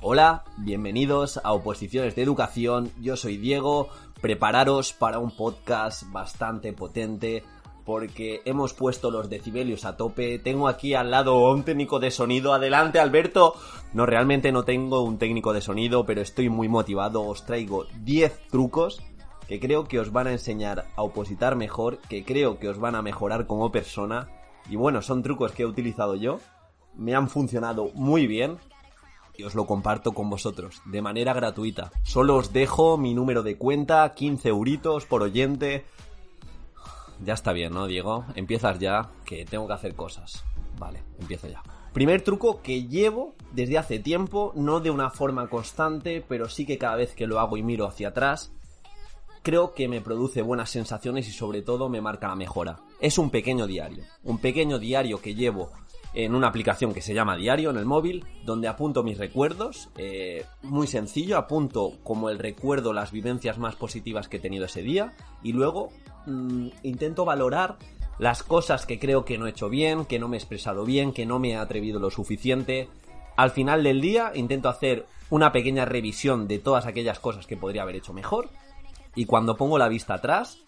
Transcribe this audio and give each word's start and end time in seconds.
Hola, 0.00 0.42
bienvenidos 0.56 1.38
a 1.44 1.52
Oposiciones 1.52 2.16
de 2.16 2.22
Educación. 2.22 2.90
Yo 3.00 3.16
soy 3.16 3.36
Diego. 3.36 3.88
Prepararos 4.20 4.92
para 4.92 5.18
un 5.18 5.30
podcast 5.30 6.02
bastante 6.10 6.72
potente 6.72 7.44
porque 7.84 8.42
hemos 8.44 8.74
puesto 8.74 9.10
los 9.10 9.30
decibelios 9.30 9.84
a 9.84 9.96
tope. 9.96 10.38
Tengo 10.38 10.66
aquí 10.66 10.94
al 10.94 11.10
lado 11.10 11.50
un 11.50 11.62
técnico 11.62 12.00
de 12.00 12.10
sonido. 12.10 12.52
Adelante, 12.52 12.98
Alberto. 12.98 13.54
No, 13.92 14.06
realmente 14.06 14.50
no 14.50 14.64
tengo 14.64 15.02
un 15.02 15.18
técnico 15.18 15.52
de 15.52 15.60
sonido, 15.60 16.04
pero 16.04 16.20
estoy 16.20 16.48
muy 16.48 16.68
motivado. 16.68 17.22
Os 17.22 17.46
traigo 17.46 17.86
10 18.02 18.48
trucos 18.50 19.00
que 19.48 19.58
creo 19.58 19.84
que 19.84 19.98
os 19.98 20.12
van 20.12 20.26
a 20.26 20.32
enseñar 20.32 20.86
a 20.94 21.02
opositar 21.02 21.56
mejor, 21.56 21.98
que 22.08 22.24
creo 22.24 22.58
que 22.58 22.68
os 22.68 22.78
van 22.78 22.94
a 22.94 23.02
mejorar 23.02 23.46
como 23.46 23.72
persona. 23.72 24.28
Y 24.68 24.76
bueno, 24.76 25.00
son 25.00 25.22
trucos 25.22 25.52
que 25.52 25.62
he 25.62 25.66
utilizado 25.66 26.14
yo. 26.14 26.38
Me 26.94 27.14
han 27.14 27.28
funcionado 27.28 27.90
muy 27.94 28.26
bien 28.26 28.58
y 29.36 29.44
os 29.44 29.54
lo 29.54 29.66
comparto 29.66 30.12
con 30.12 30.28
vosotros 30.28 30.82
de 30.84 31.00
manera 31.00 31.32
gratuita. 31.32 31.90
Solo 32.02 32.36
os 32.36 32.52
dejo 32.52 32.98
mi 32.98 33.14
número 33.14 33.42
de 33.42 33.56
cuenta, 33.56 34.12
15 34.12 34.50
euritos 34.50 35.06
por 35.06 35.22
oyente. 35.22 35.86
Ya 37.24 37.34
está 37.34 37.52
bien, 37.52 37.72
¿no, 37.72 37.86
Diego? 37.86 38.26
Empiezas 38.34 38.78
ya, 38.78 39.10
que 39.24 39.46
tengo 39.46 39.66
que 39.66 39.72
hacer 39.72 39.94
cosas. 39.94 40.44
Vale, 40.78 41.02
empiezo 41.18 41.48
ya. 41.48 41.62
Primer 41.92 42.22
truco 42.22 42.60
que 42.62 42.86
llevo 42.86 43.34
desde 43.52 43.78
hace 43.78 43.98
tiempo, 43.98 44.52
no 44.54 44.80
de 44.80 44.90
una 44.90 45.10
forma 45.10 45.48
constante, 45.48 46.22
pero 46.28 46.48
sí 46.48 46.66
que 46.66 46.78
cada 46.78 46.96
vez 46.96 47.14
que 47.14 47.26
lo 47.26 47.40
hago 47.40 47.56
y 47.56 47.62
miro 47.62 47.86
hacia 47.86 48.08
atrás, 48.08 48.52
creo 49.42 49.74
que 49.74 49.88
me 49.88 50.00
produce 50.00 50.42
buenas 50.42 50.70
sensaciones 50.70 51.28
y 51.28 51.32
sobre 51.32 51.62
todo 51.62 51.88
me 51.88 52.00
marca 52.00 52.28
la 52.28 52.36
mejora. 52.36 52.80
Es 53.00 53.18
un 53.18 53.30
pequeño 53.30 53.66
diario, 53.66 54.04
un 54.24 54.38
pequeño 54.38 54.78
diario 54.78 55.20
que 55.20 55.34
llevo 55.34 55.70
en 56.14 56.34
una 56.34 56.48
aplicación 56.48 56.94
que 56.94 57.02
se 57.02 57.14
llama 57.14 57.36
Diario 57.36 57.70
en 57.70 57.76
el 57.76 57.84
móvil, 57.84 58.24
donde 58.44 58.68
apunto 58.68 59.02
mis 59.02 59.18
recuerdos, 59.18 59.90
eh, 59.96 60.44
muy 60.62 60.86
sencillo, 60.86 61.36
apunto 61.36 61.92
como 62.02 62.30
el 62.30 62.38
recuerdo 62.38 62.92
las 62.92 63.12
vivencias 63.12 63.58
más 63.58 63.76
positivas 63.76 64.28
que 64.28 64.38
he 64.38 64.40
tenido 64.40 64.64
ese 64.64 64.82
día 64.82 65.12
y 65.42 65.52
luego 65.52 65.90
mm, 66.26 66.68
intento 66.82 67.24
valorar 67.24 67.76
las 68.18 68.42
cosas 68.42 68.86
que 68.86 68.98
creo 68.98 69.24
que 69.24 69.38
no 69.38 69.46
he 69.46 69.50
hecho 69.50 69.68
bien, 69.68 70.06
que 70.06 70.18
no 70.18 70.28
me 70.28 70.36
he 70.36 70.40
expresado 70.40 70.84
bien, 70.84 71.12
que 71.12 71.26
no 71.26 71.38
me 71.38 71.50
he 71.50 71.56
atrevido 71.56 72.00
lo 72.00 72.10
suficiente. 72.10 72.88
Al 73.36 73.50
final 73.50 73.84
del 73.84 74.00
día 74.00 74.32
intento 74.34 74.68
hacer 74.68 75.06
una 75.30 75.52
pequeña 75.52 75.84
revisión 75.84 76.48
de 76.48 76.58
todas 76.58 76.86
aquellas 76.86 77.20
cosas 77.20 77.46
que 77.46 77.56
podría 77.56 77.82
haber 77.82 77.96
hecho 77.96 78.12
mejor 78.12 78.48
y 79.18 79.24
cuando 79.24 79.56
pongo 79.56 79.78
la 79.78 79.88
vista 79.88 80.14
atrás 80.14 80.62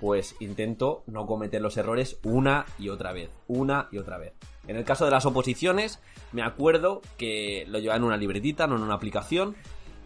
pues 0.00 0.34
intento 0.40 1.04
no 1.06 1.26
cometer 1.26 1.60
los 1.60 1.76
errores 1.76 2.18
una 2.24 2.64
y 2.78 2.88
otra 2.88 3.12
vez, 3.12 3.30
una 3.48 3.88
y 3.92 3.98
otra 3.98 4.16
vez. 4.16 4.32
En 4.66 4.76
el 4.76 4.84
caso 4.84 5.04
de 5.04 5.10
las 5.10 5.26
oposiciones, 5.26 6.00
me 6.32 6.42
acuerdo 6.42 7.02
que 7.18 7.66
lo 7.68 7.78
llevaba 7.78 7.98
en 7.98 8.04
una 8.04 8.16
libretita, 8.16 8.66
no 8.66 8.76
en 8.76 8.82
una 8.82 8.94
aplicación, 8.94 9.54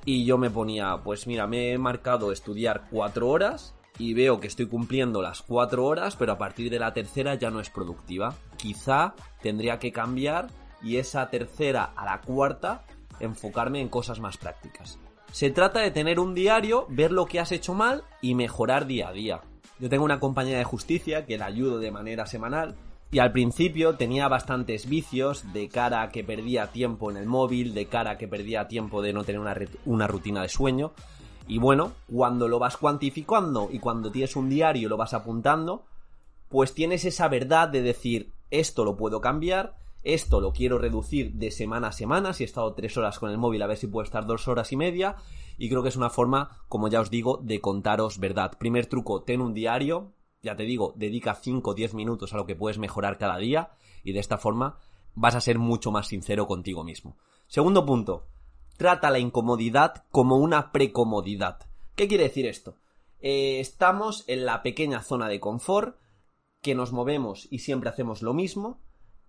y 0.05 0.25
yo 0.27 0.37
me 0.37 0.51
ponía, 0.51 0.99
pues 1.03 1.29
mira, 1.29 1.47
me 1.47 1.73
he 1.73 1.79
marcado 1.79 2.33
estudiar 2.33 2.89
cuatro 2.91 3.29
horas 3.29 3.75
y 3.99 4.15
veo 4.15 4.41
que 4.41 4.49
estoy 4.49 4.67
cumpliendo 4.67 5.23
las 5.23 5.41
cuatro 5.41 5.87
horas, 5.87 6.17
pero 6.17 6.33
a 6.33 6.39
partir 6.39 6.71
de 6.71 6.81
la 6.81 6.93
tercera 6.93 7.37
ya 7.37 7.51
no 7.51 7.61
es 7.61 7.71
productiva. 7.71 8.35
Quizá 8.57 9.15
tendría 9.41 9.79
que 9.79 9.93
cambiar 9.93 10.49
y 10.83 10.97
esa 10.97 11.31
tercera 11.31 11.93
a 11.97 12.05
la 12.05 12.21
cuarta 12.21 12.85
enfocarme 13.21 13.81
en 13.81 13.89
cosas 13.89 14.21
más 14.21 14.37
prácticas. 14.37 14.99
Se 15.37 15.51
trata 15.51 15.81
de 15.81 15.91
tener 15.91 16.19
un 16.19 16.33
diario, 16.35 16.87
ver 16.89 17.13
lo 17.13 17.27
que 17.27 17.41
has 17.41 17.53
hecho 17.53 17.75
mal 17.75 18.05
y 18.23 18.35
mejorar 18.35 18.87
día 18.87 19.09
a 19.09 19.13
día. 19.13 19.43
Yo 19.79 19.91
tengo 19.91 20.03
una 20.03 20.19
compañía 20.19 20.57
de 20.57 20.65
justicia 20.65 21.27
que 21.27 21.37
la 21.37 21.45
ayudo 21.45 21.79
de 21.79 21.91
manera 21.91 22.25
semanal 22.25 22.75
y 23.11 23.19
al 23.19 23.33
principio 23.33 23.97
tenía 23.97 24.29
bastantes 24.29 24.89
vicios 24.89 25.53
de 25.53 25.69
cara 25.69 26.09
que 26.09 26.25
perdía 26.25 26.73
tiempo 26.73 27.11
en 27.11 27.19
el 27.19 27.27
móvil, 27.27 27.75
de 27.75 27.85
cara 27.85 28.17
que 28.17 28.27
perdía 28.27 28.67
tiempo 28.67 29.03
de 29.03 29.13
no 29.13 29.25
tener 29.25 29.43
una, 29.43 29.55
una 29.85 30.07
rutina 30.07 30.41
de 30.41 30.49
sueño. 30.49 30.93
Y 31.47 31.59
bueno, 31.59 31.93
cuando 32.11 32.49
lo 32.49 32.59
vas 32.59 32.79
cuantificando 32.79 33.69
y 33.71 33.79
cuando 33.79 34.11
tienes 34.11 34.37
un 34.37 34.49
diario 34.49 34.87
y 34.87 34.89
lo 34.89 34.97
vas 34.97 35.13
apuntando, 35.13 35.85
pues 36.49 36.73
tienes 36.73 37.05
esa 37.05 37.29
verdad 37.29 37.69
de 37.69 37.83
decir, 37.83 38.33
esto 38.51 38.87
lo 38.87 38.97
puedo 38.97 39.21
cambiar, 39.21 39.75
esto 40.07 40.41
lo 40.41 40.53
quiero 40.53 40.79
reducir 40.79 41.33
de 41.33 41.51
semana 41.51 41.89
a 41.89 41.93
semana, 41.93 42.33
si 42.33 42.45
he 42.45 42.47
estado 42.47 42.75
tres 42.75 42.97
horas 42.97 43.19
con 43.19 43.29
el 43.29 43.39
móvil, 43.39 43.61
a 43.63 43.67
ver 43.67 43.77
si 43.77 43.89
puedo 43.89 44.05
estar 44.05 44.25
dos 44.25 44.47
horas 44.47 44.71
y 44.71 44.77
media. 44.77 45.17
Y 45.59 45.69
creo 45.69 45.83
que 45.83 45.89
es 45.89 45.97
una 45.97 46.11
forma, 46.11 46.63
como 46.69 46.87
ya 46.87 47.01
os 47.01 47.11
digo, 47.11 47.41
de 47.43 47.61
contaros 47.61 48.21
verdad. 48.21 48.57
Primer 48.57 48.87
truco, 48.87 49.25
ten 49.25 49.41
un 49.41 49.53
diario. 49.53 50.13
Ya 50.43 50.55
te 50.55 50.63
digo, 50.63 50.95
dedica 50.97 51.35
5 51.35 51.71
o 51.71 51.75
10 51.75 51.95
minutos 51.95 52.33
a 52.33 52.37
lo 52.37 52.47
que 52.47 52.55
puedes 52.55 52.79
mejorar 52.79 53.19
cada 53.19 53.37
día. 53.39 53.71
Y 54.05 54.13
de 54.13 54.21
esta 54.21 54.39
forma 54.39 54.79
vas 55.17 55.35
a 55.35 55.41
ser 55.41 55.59
mucho 55.59 55.91
más 55.91 56.07
sincero 56.07 56.47
contigo 56.47 56.85
mismo. 56.85 57.17
Segundo 57.49 57.85
punto, 57.85 58.29
trata 58.77 59.11
la 59.11 59.19
incomodidad 59.19 60.05
como 60.13 60.37
una 60.37 60.71
precomodidad. 60.71 61.59
¿Qué 61.97 62.07
quiere 62.07 62.25
decir 62.25 62.47
esto? 62.47 62.77
Eh, 63.19 63.59
estamos 63.59 64.23
en 64.29 64.47
la 64.47 64.63
pequeña 64.63 65.03
zona 65.03 65.27
de 65.27 65.41
confort, 65.41 65.99
que 66.63 66.77
nos 66.77 66.93
movemos 66.93 67.49
y 67.51 67.59
siempre 67.59 67.91
hacemos 67.91 68.23
lo 68.23 68.35
mismo, 68.35 68.79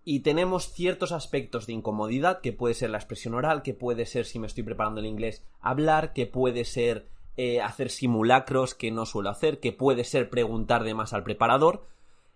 y 0.09 0.21
tenemos 0.21 0.71
ciertos 0.71 1.11
aspectos 1.11 1.67
de 1.67 1.73
incomodidad, 1.73 2.39
que 2.39 2.53
puede 2.53 2.73
ser 2.73 2.91
la 2.91 2.97
expresión 2.97 3.33
oral, 3.33 3.61
que 3.61 3.73
puede 3.73 4.05
ser, 4.05 4.25
si 4.25 4.39
me 4.39 4.47
estoy 4.47 4.63
preparando 4.63 5.01
el 5.01 5.05
inglés, 5.05 5.43
hablar, 5.59 6.13
que 6.13 6.25
puede 6.25 6.63
ser 6.63 7.09
eh, 7.35 7.59
hacer 7.59 7.89
simulacros, 7.89 8.73
que 8.73 8.89
no 8.89 9.05
suelo 9.05 9.29
hacer, 9.29 9.59
que 9.59 9.73
puede 9.73 10.05
ser 10.05 10.29
preguntar 10.29 10.85
de 10.85 10.93
más 10.93 11.11
al 11.11 11.23
preparador. 11.23 11.85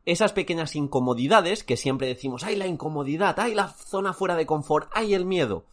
Esas 0.05 0.33
pequeñas 0.33 0.75
incomodidades 0.75 1.63
que 1.63 1.77
siempre 1.77 2.07
decimos, 2.07 2.43
¡ay 2.43 2.57
la 2.57 2.67
incomodidad! 2.67 3.39
¡ay 3.39 3.55
la 3.55 3.69
zona 3.69 4.11
fuera 4.11 4.35
de 4.35 4.45
confort! 4.45 4.89
¡ay 4.93 5.13
el 5.13 5.23
miedo! 5.23 5.63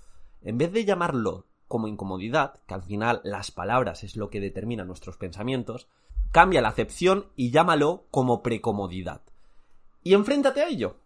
En 0.43 0.57
vez 0.57 0.71
de 0.73 0.85
llamarlo 0.85 1.47
como 1.67 1.89
incomodidad, 1.89 2.61
que 2.69 2.75
al 2.75 2.85
final 2.85 3.23
las 3.25 3.51
palabras 3.51 4.05
es 4.05 4.15
lo 4.15 4.31
que 4.31 4.39
determina 4.39 4.85
nuestros 4.85 5.17
pensamientos, 5.17 5.89
cambia 6.31 6.63
la 6.63 6.69
acepción 6.69 7.27
y 7.35 7.51
llámalo 7.51 8.05
como 8.13 8.41
precomodidad. 8.41 9.23
Y 10.05 10.15
enfréntate 10.15 10.63
a 10.63 10.69
ello 10.69 11.01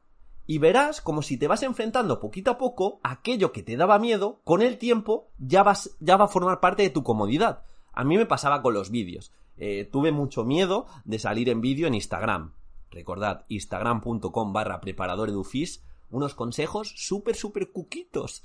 y 0.46 0.58
verás 0.58 1.00
como 1.00 1.22
si 1.22 1.36
te 1.36 1.48
vas 1.48 1.62
enfrentando 1.62 2.20
poquito 2.20 2.50
a 2.50 2.58
poco 2.58 3.00
aquello 3.02 3.52
que 3.52 3.62
te 3.62 3.76
daba 3.76 3.98
miedo, 3.98 4.40
con 4.44 4.62
el 4.62 4.78
tiempo 4.78 5.28
ya, 5.38 5.62
vas, 5.62 5.96
ya 6.00 6.16
va 6.16 6.26
a 6.26 6.28
formar 6.28 6.60
parte 6.60 6.82
de 6.82 6.90
tu 6.90 7.02
comodidad. 7.02 7.64
A 7.92 8.04
mí 8.04 8.16
me 8.16 8.26
pasaba 8.26 8.62
con 8.62 8.74
los 8.74 8.90
vídeos. 8.90 9.32
Eh, 9.56 9.88
tuve 9.90 10.12
mucho 10.12 10.44
miedo 10.44 10.86
de 11.04 11.18
salir 11.18 11.48
en 11.48 11.60
vídeo 11.60 11.86
en 11.86 11.94
Instagram. 11.94 12.54
Recordad, 12.90 13.44
instagram.com 13.48 14.52
barra 14.52 14.80
preparador 14.80 15.28
edufis, 15.28 15.84
unos 16.10 16.34
consejos 16.34 16.92
súper, 16.96 17.36
súper 17.36 17.70
cuquitos. 17.70 18.42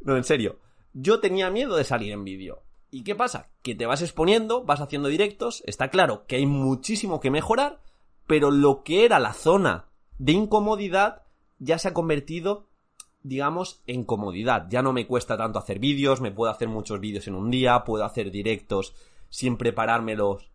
No, 0.00 0.16
en 0.16 0.24
serio. 0.24 0.58
Yo 0.94 1.20
tenía 1.20 1.50
miedo 1.50 1.76
de 1.76 1.84
salir 1.84 2.12
en 2.12 2.24
vídeo. 2.24 2.62
¿Y 2.90 3.04
qué 3.04 3.14
pasa? 3.14 3.48
Que 3.62 3.74
te 3.74 3.86
vas 3.86 4.02
exponiendo, 4.02 4.64
vas 4.64 4.82
haciendo 4.82 5.08
directos, 5.08 5.62
está 5.66 5.88
claro 5.88 6.26
que 6.26 6.36
hay 6.36 6.44
muchísimo 6.44 7.20
que 7.20 7.30
mejorar, 7.30 7.80
pero 8.26 8.50
lo 8.50 8.82
que 8.82 9.06
era 9.06 9.18
la 9.18 9.32
zona 9.32 9.86
de 10.18 10.32
incomodidad 10.32 11.22
ya 11.62 11.78
se 11.78 11.88
ha 11.88 11.94
convertido, 11.94 12.66
digamos, 13.22 13.82
en 13.86 14.04
comodidad. 14.04 14.66
Ya 14.68 14.82
no 14.82 14.92
me 14.92 15.06
cuesta 15.06 15.36
tanto 15.36 15.60
hacer 15.60 15.78
vídeos, 15.78 16.20
me 16.20 16.32
puedo 16.32 16.50
hacer 16.50 16.68
muchos 16.68 16.98
vídeos 16.98 17.28
en 17.28 17.36
un 17.36 17.50
día, 17.50 17.84
puedo 17.84 18.04
hacer 18.04 18.32
directos 18.32 18.94
sin 19.30 19.56
preparármelos 19.56 20.50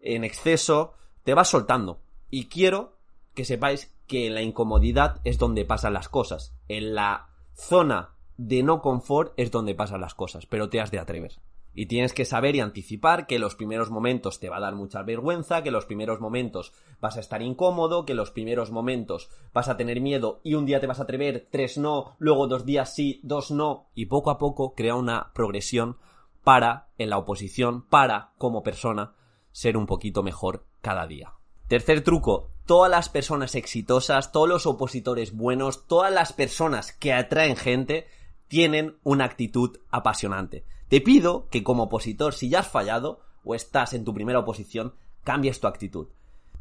en 0.00 0.22
exceso, 0.22 0.94
te 1.24 1.34
vas 1.34 1.48
soltando. 1.48 2.00
Y 2.30 2.46
quiero 2.46 2.96
que 3.34 3.44
sepáis 3.44 3.92
que 4.06 4.30
la 4.30 4.42
incomodidad 4.42 5.20
es 5.24 5.36
donde 5.36 5.64
pasan 5.64 5.94
las 5.94 6.08
cosas. 6.08 6.54
En 6.68 6.94
la 6.94 7.28
zona 7.54 8.14
de 8.36 8.62
no 8.62 8.80
confort 8.82 9.34
es 9.36 9.50
donde 9.50 9.74
pasan 9.74 10.00
las 10.00 10.14
cosas, 10.14 10.46
pero 10.46 10.68
te 10.68 10.80
has 10.80 10.92
de 10.92 11.00
atrever. 11.00 11.32
Y 11.74 11.86
tienes 11.86 12.12
que 12.12 12.24
saber 12.24 12.54
y 12.54 12.60
anticipar 12.60 13.26
que 13.26 13.38
los 13.38 13.54
primeros 13.54 13.90
momentos 13.90 14.40
te 14.40 14.48
va 14.48 14.58
a 14.58 14.60
dar 14.60 14.74
mucha 14.74 15.02
vergüenza, 15.02 15.62
que 15.62 15.70
los 15.70 15.86
primeros 15.86 16.20
momentos 16.20 16.72
vas 17.00 17.16
a 17.16 17.20
estar 17.20 17.40
incómodo, 17.42 18.04
que 18.04 18.14
los 18.14 18.30
primeros 18.30 18.70
momentos 18.70 19.30
vas 19.54 19.68
a 19.68 19.76
tener 19.76 20.00
miedo 20.00 20.40
y 20.44 20.54
un 20.54 20.66
día 20.66 20.80
te 20.80 20.86
vas 20.86 21.00
a 21.00 21.04
atrever, 21.04 21.48
tres 21.50 21.78
no, 21.78 22.16
luego 22.18 22.46
dos 22.46 22.66
días 22.66 22.94
sí, 22.94 23.20
dos 23.22 23.50
no, 23.50 23.88
y 23.94 24.06
poco 24.06 24.30
a 24.30 24.38
poco 24.38 24.74
crea 24.74 24.94
una 24.94 25.32
progresión 25.34 25.96
para, 26.44 26.88
en 26.98 27.10
la 27.10 27.18
oposición, 27.18 27.86
para, 27.86 28.32
como 28.38 28.62
persona, 28.62 29.14
ser 29.52 29.76
un 29.76 29.86
poquito 29.86 30.22
mejor 30.22 30.66
cada 30.80 31.06
día. 31.06 31.34
Tercer 31.68 32.02
truco, 32.02 32.50
todas 32.66 32.90
las 32.90 33.08
personas 33.08 33.54
exitosas, 33.54 34.32
todos 34.32 34.48
los 34.48 34.66
opositores 34.66 35.34
buenos, 35.34 35.86
todas 35.86 36.12
las 36.12 36.32
personas 36.32 36.92
que 36.92 37.12
atraen 37.12 37.56
gente, 37.56 38.06
tienen 38.52 38.98
una 39.02 39.24
actitud 39.24 39.78
apasionante. 39.88 40.66
Te 40.88 41.00
pido 41.00 41.48
que 41.48 41.62
como 41.62 41.84
opositor, 41.84 42.34
si 42.34 42.50
ya 42.50 42.58
has 42.58 42.68
fallado 42.68 43.20
o 43.44 43.54
estás 43.54 43.94
en 43.94 44.04
tu 44.04 44.12
primera 44.12 44.40
oposición, 44.40 44.92
cambies 45.24 45.58
tu 45.58 45.68
actitud. 45.68 46.08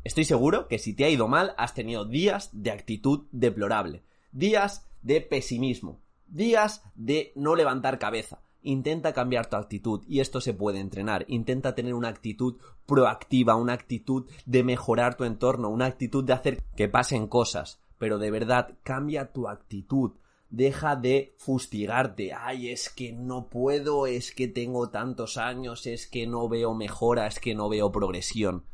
Estoy 0.06 0.24
seguro 0.24 0.70
que 0.70 0.80
si 0.80 0.94
te 0.94 1.04
ha 1.04 1.10
ido 1.10 1.28
mal, 1.28 1.54
has 1.58 1.74
tenido 1.74 2.06
días 2.06 2.50
de 2.54 2.72
actitud 2.72 3.26
deplorable, 3.34 4.04
días 4.32 4.88
de 5.02 5.20
pesimismo, 5.20 6.00
días 6.28 6.82
de 6.96 7.34
no 7.36 7.58
levantar 7.58 8.00
cabeza. 8.00 8.40
intenta 8.62 9.12
cambiar 9.12 9.48
tu 9.48 9.58
actitud 9.58 10.06
y 10.08 10.22
esto 10.22 10.40
se 10.40 10.54
puede 10.54 10.80
entrenar. 10.80 11.26
Intenta 11.28 11.76
tener 11.76 11.94
una 11.94 12.08
actitud 12.08 12.56
proactiva, 12.86 13.56
una 13.56 13.74
actitud 13.74 14.30
de 14.46 14.64
mejorar 14.64 15.18
tu 15.18 15.26
entorno, 15.26 15.68
una 15.68 15.88
actitud 15.88 16.24
de 16.24 16.32
hacer 16.32 16.64
que 16.78 16.88
pasen 16.88 17.28
cosas. 17.28 17.82
Pero 17.98 18.18
de 18.18 18.32
verdad, 18.32 18.78
cambia 18.84 19.34
tu 19.34 19.50
actitud. 19.50 20.14
Deja 20.52 20.98
de 20.98 21.34
fustigarte. 21.38 22.34
Ay, 22.34 22.70
es 22.70 22.90
que 22.90 23.14
no 23.14 23.48
puedo, 23.48 24.06
es 24.06 24.32
que 24.34 24.50
tengo 24.50 24.90
tantos 24.90 25.38
años, 25.38 25.88
es 25.88 26.08
que 26.08 26.28
no 26.28 26.50
veo 26.50 26.74
mejora, 26.76 27.26
es 27.26 27.40
que 27.40 27.56
no 27.56 27.70
veo 27.70 27.92
progresión. 27.92 28.66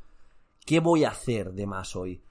¿Qué 0.66 0.80
voy 0.80 1.04
a 1.04 1.12
hacer 1.12 1.54
de 1.54 1.68
más 1.68 1.96
hoy? 1.96 2.22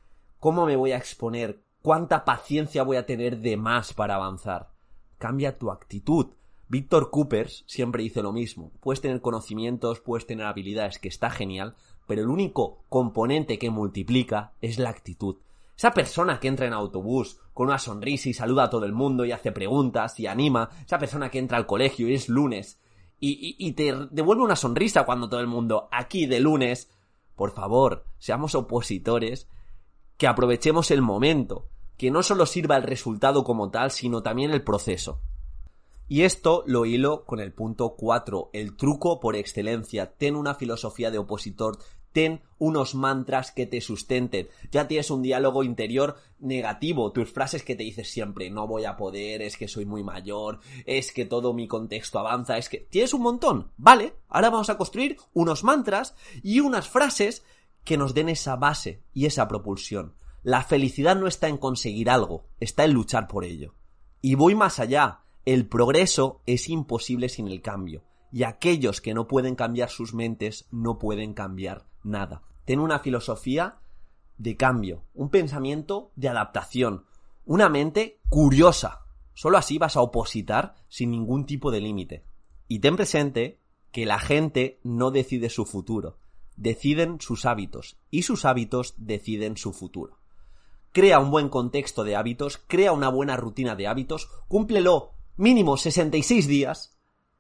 ¿Cómo 0.41 0.67
me 0.67 0.75
voy 0.77 0.93
a 0.93 0.99
exponer? 0.99 1.63
¿Cuánta 1.81 2.25
paciencia 2.25 2.83
voy 2.83 2.97
a 2.97 3.07
tener 3.07 3.39
de 3.39 3.57
más 3.57 3.95
para 3.95 4.17
avanzar? 4.17 4.73
Cambia 5.17 5.57
tu 5.57 5.71
actitud. 5.71 6.27
Víctor 6.69 7.11
Coopers 7.11 7.63
siempre 7.69 8.03
dice 8.03 8.23
lo 8.23 8.33
mismo. 8.33 8.73
Puedes 8.81 9.01
tener 9.01 9.21
conocimientos, 9.21 10.01
puedes 10.01 10.27
tener 10.27 10.47
habilidades, 10.47 10.99
que 10.99 11.09
está 11.09 11.31
genial, 11.31 11.77
pero 12.09 12.23
el 12.23 12.29
único 12.29 12.83
componente 12.89 13.59
que 13.59 13.71
multiplica 13.71 14.53
es 14.61 14.81
la 14.81 14.91
actitud. 14.91 15.37
Esa 15.77 15.93
persona 15.93 16.41
que 16.41 16.49
entra 16.49 16.67
en 16.67 16.73
autobús 16.73 17.39
con 17.53 17.69
una 17.69 17.79
sonrisa 17.79 18.29
y 18.29 18.35
saluda 18.35 18.65
a 18.65 18.71
todo 18.71 18.87
el 18.87 18.93
mundo 18.93 19.25
y 19.25 19.33
hace 19.33 19.53
preguntas 19.53 20.19
y 20.19 20.27
anima. 20.27 20.71
Esa 20.85 20.99
persona 20.99 21.31
que 21.31 21.39
entra 21.39 21.59
al 21.59 21.67
colegio 21.67 22.09
y 22.09 22.15
es 22.15 22.29
lunes 22.29 22.81
y, 23.19 23.73
te 23.73 23.95
devuelve 24.11 24.43
una 24.43 24.57
sonrisa 24.57 25.05
cuando 25.05 25.29
todo 25.29 25.41
el 25.41 25.47
mundo 25.47 25.89
aquí 25.91 26.27
de 26.27 26.41
lunes. 26.41 26.91
Por 27.35 27.53
favor, 27.53 28.07
seamos 28.19 28.55
opositores, 28.55 29.49
que 30.17 30.27
aprovechemos 30.27 30.91
el 30.91 31.03
momento, 31.03 31.69
que 31.97 32.11
no 32.11 32.23
solo 32.23 32.47
sirva 32.47 32.77
el 32.77 32.83
resultado 32.83 33.45
como 33.45 33.71
tal, 33.71 33.91
sino 33.91 34.23
también 34.23 34.51
el 34.51 34.63
proceso. 34.63 35.21
Y 36.09 36.23
esto 36.23 36.63
lo 36.67 36.87
hilo 36.87 37.25
con 37.25 37.41
el 37.41 37.53
punto 37.53 37.97
4, 37.97 38.51
el 38.53 38.77
truco 38.77 39.19
por 39.19 39.35
excelencia. 39.35 40.15
Ten 40.17 40.37
una 40.37 40.55
filosofía 40.55 41.11
de 41.11 41.19
opositor, 41.19 41.79
ten 42.17 42.41
unos 42.57 42.95
mantras 42.95 43.53
que 43.53 43.67
te 43.67 43.83
sustenten. 43.83 44.49
Ya 44.73 44.89
tienes 44.89 45.11
un 45.11 45.21
diálogo 45.21 45.63
interior 45.63 46.17
negativo, 46.39 47.13
tus 47.13 47.31
frases 47.31 47.63
que 47.63 47.77
te 47.77 47.83
dices 47.83 48.11
siempre, 48.11 48.49
no 48.49 48.67
voy 48.67 48.87
a 48.87 48.97
poder, 48.97 49.43
es 49.43 49.59
que 49.59 49.69
soy 49.69 49.85
muy 49.85 50.03
mayor, 50.03 50.61
es 50.87 51.13
que 51.13 51.27
todo 51.27 51.53
mi 51.53 51.69
contexto 51.69 52.19
avanza, 52.19 52.57
es 52.57 52.71
que 52.71 52.79
tienes 52.79 53.13
un 53.13 53.21
montón. 53.21 53.71
Vale, 53.77 54.15
ahora 54.31 54.49
vamos 54.49 54.71
a 54.71 54.79
construir 54.79 55.19
unos 55.35 55.63
mantras 55.63 56.15
y 56.43 56.61
unas 56.61 56.89
frases 56.89 57.45
que 57.85 57.99
nos 57.99 58.15
den 58.15 58.31
esa 58.31 58.57
base 58.57 59.03
y 59.13 59.27
esa 59.27 59.47
propulsión. 59.47 60.15
La 60.43 60.63
felicidad 60.63 61.17
no 61.17 61.27
está 61.27 61.49
en 61.49 61.59
conseguir 61.59 62.09
algo, 62.09 62.47
está 62.61 62.87
en 62.87 62.95
luchar 62.95 63.29
por 63.29 63.45
ello. 63.45 63.75
Y 64.23 64.37
voy 64.37 64.55
más 64.55 64.81
allá, 64.81 65.21
el 65.45 65.67
progreso 65.67 66.41
es 66.47 66.71
imposible 66.71 67.29
sin 67.29 67.49
el 67.49 67.61
cambio, 67.61 68.05
y 68.33 68.43
aquellos 68.43 69.01
que 69.01 69.15
no 69.15 69.27
pueden 69.27 69.55
cambiar 69.55 69.91
sus 69.91 70.15
mentes 70.15 70.67
no 70.71 70.99
pueden 70.99 71.35
cambiar 71.35 71.87
nada. 72.03 72.43
Ten 72.65 72.81
una 72.81 72.99
filosofía 72.99 73.79
de 74.39 74.57
cambio, 74.57 75.05
un 75.15 75.31
pensamiento 75.31 76.11
de 76.17 76.29
adaptación, 76.29 77.05
una 77.45 77.69
mente 77.69 78.21
curiosa. 78.29 79.07
Solo 79.35 79.59
así 79.59 79.79
vas 79.79 79.97
a 79.97 80.01
opositar 80.01 80.75
sin 80.89 81.11
ningún 81.11 81.47
tipo 81.47 81.71
de 81.71 81.81
límite. 81.81 82.25
Y 82.69 82.81
ten 82.81 82.97
presente 82.97 83.61
que 83.93 84.07
la 84.07 84.19
gente 84.19 84.81
no 84.83 85.11
decide 85.11 85.49
su 85.49 85.65
futuro, 85.65 86.19
deciden 86.57 87.21
sus 87.21 87.45
hábitos, 87.47 87.99
y 88.11 88.23
sus 88.23 88.45
hábitos 88.45 88.95
deciden 88.99 89.57
su 89.57 89.73
futuro. 89.73 90.19
Crea 90.93 91.19
un 91.19 91.31
buen 91.31 91.49
contexto 91.49 92.05
de 92.05 92.17
hábitos, 92.17 92.59
crea 92.67 92.93
una 92.93 93.09
buena 93.09 93.37
rutina 93.37 93.77
de 93.77 93.87
hábitos, 93.87 94.29
cúmplelo 94.49 95.13
mínimo 95.37 95.77
66 95.77 96.47
días 96.47 96.97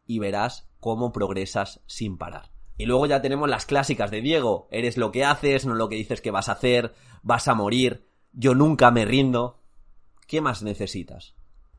y 0.06 0.18
verás 0.18 0.68
cómo 0.86 1.10
progresas 1.10 1.80
sin 1.86 2.16
parar. 2.16 2.52
Y 2.76 2.86
luego 2.86 3.06
ya 3.06 3.20
tenemos 3.20 3.48
las 3.48 3.66
clásicas 3.66 4.12
de 4.12 4.20
Diego, 4.20 4.68
eres 4.70 4.96
lo 4.96 5.10
que 5.10 5.24
haces, 5.24 5.66
no 5.66 5.74
lo 5.74 5.88
que 5.88 5.96
dices 5.96 6.20
que 6.20 6.30
vas 6.30 6.48
a 6.48 6.52
hacer, 6.52 6.94
vas 7.24 7.48
a 7.48 7.54
morir, 7.54 8.06
yo 8.32 8.54
nunca 8.54 8.92
me 8.92 9.04
rindo. 9.04 9.58
¿Qué 10.28 10.40
más 10.40 10.62
necesitas? 10.62 11.34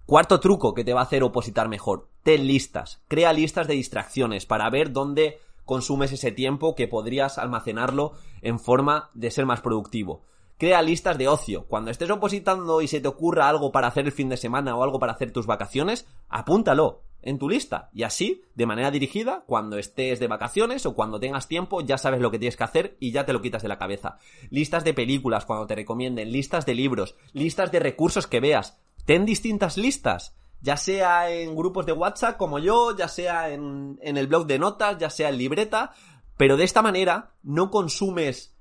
Cuarto 0.05 0.41
truco 0.41 0.73
que 0.73 0.83
te 0.83 0.91
va 0.91 0.99
a 0.99 1.03
hacer 1.03 1.23
opositar 1.23 1.69
mejor, 1.69 2.09
ten 2.21 2.47
listas, 2.47 3.01
crea 3.07 3.31
listas 3.31 3.69
de 3.69 3.75
distracciones 3.75 4.45
para 4.45 4.69
ver 4.69 4.91
dónde 4.91 5.39
consumes 5.63 6.11
ese 6.11 6.33
tiempo 6.33 6.75
que 6.75 6.89
podrías 6.89 7.37
almacenarlo 7.37 8.11
en 8.41 8.59
forma 8.59 9.09
de 9.13 9.31
ser 9.31 9.45
más 9.45 9.61
productivo. 9.61 10.25
Crea 10.57 10.81
listas 10.81 11.17
de 11.17 11.29
ocio. 11.29 11.65
Cuando 11.67 11.91
estés 11.91 12.09
opositando 12.09 12.81
y 12.81 12.89
se 12.89 12.99
te 12.99 13.07
ocurra 13.07 13.47
algo 13.47 13.71
para 13.71 13.87
hacer 13.87 14.05
el 14.05 14.11
fin 14.11 14.27
de 14.27 14.35
semana 14.35 14.75
o 14.75 14.83
algo 14.83 14.99
para 14.99 15.13
hacer 15.13 15.31
tus 15.31 15.45
vacaciones, 15.45 16.05
apúntalo 16.27 17.06
en 17.27 17.39
tu 17.39 17.49
lista. 17.49 17.89
Y 17.93 18.03
así, 18.03 18.41
de 18.55 18.65
manera 18.65 18.89
dirigida, 18.89 19.43
cuando 19.45 19.77
estés 19.77 20.21
de 20.21 20.27
vacaciones 20.27 20.85
o 20.85 20.95
cuando 20.95 21.19
tengas 21.19 21.49
tiempo, 21.49 21.81
ya 21.81 21.97
sabes 21.97 22.21
lo 22.21 22.31
que 22.31 22.39
tienes 22.39 22.55
que 22.55 22.63
hacer 22.63 22.95
y 23.01 23.11
ya 23.11 23.25
te 23.25 23.33
lo 23.33 23.41
quitas 23.41 23.61
de 23.61 23.67
la 23.67 23.77
cabeza. 23.77 24.17
Listas 24.49 24.85
de 24.85 24.93
películas 24.93 25.45
cuando 25.45 25.67
te 25.67 25.75
recomienden, 25.75 26.31
listas 26.31 26.65
de 26.65 26.73
libros, 26.73 27.15
listas 27.33 27.69
de 27.71 27.81
recursos 27.81 28.27
que 28.27 28.39
veas. 28.39 28.79
Ten 29.05 29.25
distintas 29.25 29.77
listas. 29.77 30.35
Ya 30.61 30.77
sea 30.77 31.29
en 31.29 31.53
grupos 31.53 31.85
de 31.85 31.91
WhatsApp 31.91 32.37
como 32.37 32.59
yo, 32.59 32.95
ya 32.95 33.09
sea 33.09 33.49
en, 33.49 33.99
en 34.01 34.15
el 34.15 34.27
blog 34.27 34.47
de 34.47 34.57
notas, 34.57 34.97
ya 34.97 35.09
sea 35.09 35.27
en 35.27 35.37
libreta. 35.37 35.91
Pero 36.37 36.55
de 36.55 36.63
esta 36.63 36.81
manera 36.81 37.33
no 37.43 37.69
consumes 37.69 38.55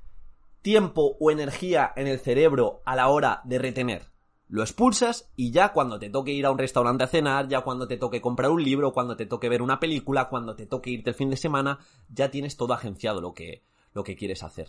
tiempo 0.61 1.17
o 1.21 1.31
energía 1.31 1.93
en 1.95 2.09
el 2.09 2.19
cerebro 2.19 2.83
a 2.85 2.97
la 2.97 3.07
hora 3.09 3.43
de 3.45 3.61
retener. 3.61 4.16
Lo 4.49 4.63
expulsas 4.63 5.29
y 5.35 5.51
ya 5.51 5.73
cuando 5.73 5.99
te 5.99 6.09
toque 6.09 6.33
ir 6.33 6.47
a 6.47 6.53
un 6.53 6.59
restaurante 6.59 7.03
a 7.03 7.09
cenar, 7.09 7.49
ya 7.49 7.63
cuando 7.63 7.89
te 7.89 7.97
toque 7.97 8.21
comprar 8.21 8.51
un 8.51 8.63
libro, 8.63 8.93
cuando 8.93 9.17
te 9.17 9.27
toque 9.27 9.49
ver 9.49 9.61
una 9.61 9.81
película, 9.81 10.29
cuando 10.29 10.55
te 10.55 10.67
toque 10.67 10.91
irte 10.91 11.11
el 11.11 11.17
fin 11.17 11.31
de 11.31 11.37
semana, 11.37 11.81
ya 12.09 12.31
tienes 12.31 12.57
todo 12.57 12.73
agenciado 12.73 13.21
lo 13.21 13.35
que, 13.35 13.65
lo 13.93 14.05
que 14.05 14.15
quieres 14.15 14.45
hacer. 14.45 14.69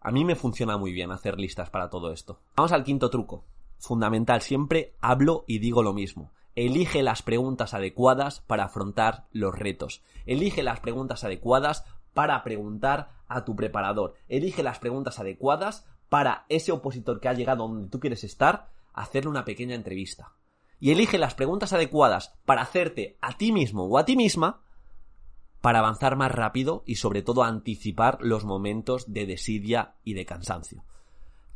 A 0.00 0.10
mí 0.10 0.24
me 0.24 0.34
funciona 0.34 0.76
muy 0.76 0.92
bien 0.92 1.12
hacer 1.12 1.38
listas 1.38 1.70
para 1.70 1.88
todo 1.88 2.10
esto. 2.10 2.40
Vamos 2.56 2.72
al 2.72 2.82
quinto 2.82 3.10
truco. 3.10 3.44
Fundamental, 3.78 4.42
siempre 4.42 4.94
hablo 5.00 5.44
y 5.46 5.60
digo 5.60 5.84
lo 5.84 5.92
mismo. 5.92 6.32
Elige 6.56 7.02
las 7.02 7.22
preguntas 7.22 7.74
adecuadas 7.74 8.40
para 8.40 8.64
afrontar 8.64 9.26
los 9.30 9.56
retos. 9.56 10.02
Elige 10.26 10.64
las 10.64 10.80
preguntas 10.80 11.22
adecuadas 11.22 11.84
para 12.12 12.42
preguntar 12.42 13.10
a 13.28 13.44
tu 13.44 13.54
preparador. 13.54 14.14
Elige 14.28 14.62
las 14.62 14.80
preguntas 14.80 15.20
adecuadas 15.20 15.86
para 16.08 16.44
ese 16.48 16.72
opositor 16.72 17.20
que 17.20 17.28
ha 17.28 17.32
llegado 17.32 17.66
donde 17.66 17.88
tú 17.88 18.00
quieres 18.00 18.24
estar, 18.24 18.68
hacerle 18.92 19.30
una 19.30 19.44
pequeña 19.44 19.74
entrevista. 19.74 20.34
Y 20.78 20.90
elige 20.90 21.18
las 21.18 21.34
preguntas 21.34 21.72
adecuadas 21.72 22.34
para 22.44 22.62
hacerte 22.62 23.16
a 23.20 23.36
ti 23.36 23.52
mismo 23.52 23.84
o 23.84 23.98
a 23.98 24.04
ti 24.04 24.16
misma 24.16 24.62
para 25.60 25.78
avanzar 25.78 26.16
más 26.16 26.32
rápido 26.32 26.82
y 26.86 26.96
sobre 26.96 27.22
todo 27.22 27.44
anticipar 27.44 28.18
los 28.20 28.44
momentos 28.44 29.12
de 29.12 29.26
desidia 29.26 29.94
y 30.02 30.14
de 30.14 30.26
cansancio. 30.26 30.84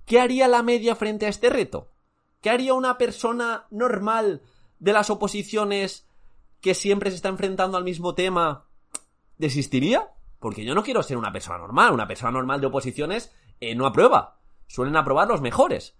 ¿Qué 0.05 0.21
haría 0.21 0.47
la 0.47 0.63
media 0.63 0.95
frente 0.95 1.27
a 1.27 1.29
este 1.29 1.51
reto? 1.51 1.93
¿Qué 2.41 2.51
haría 2.51 2.75
una 2.75 2.97
persona 2.97 3.67
normal 3.71 4.43
de 4.79 4.93
las 4.93 5.11
oposiciones 5.11 6.09
que 6.61 6.75
siempre 6.75 7.11
se 7.11 7.17
está 7.17 7.29
enfrentando 7.29 7.77
al 7.77 7.83
mismo 7.83 8.15
tema? 8.15 8.69
¿Desistiría? 9.37 10.13
Porque 10.39 10.65
yo 10.65 10.77
no 10.77 10.85
quiero 10.85 11.03
ser 11.03 11.17
una 11.17 11.33
persona 11.33 11.59
normal. 11.59 11.93
Una 11.93 12.07
persona 12.07 12.31
normal 12.31 12.61
de 12.61 12.69
oposiciones 12.69 13.33
eh, 13.59 13.75
no 13.75 13.87
aprueba. 13.87 14.39
Suelen 14.69 14.97
aprobar 14.97 15.27
los 15.27 15.41
mejores. 15.41 15.97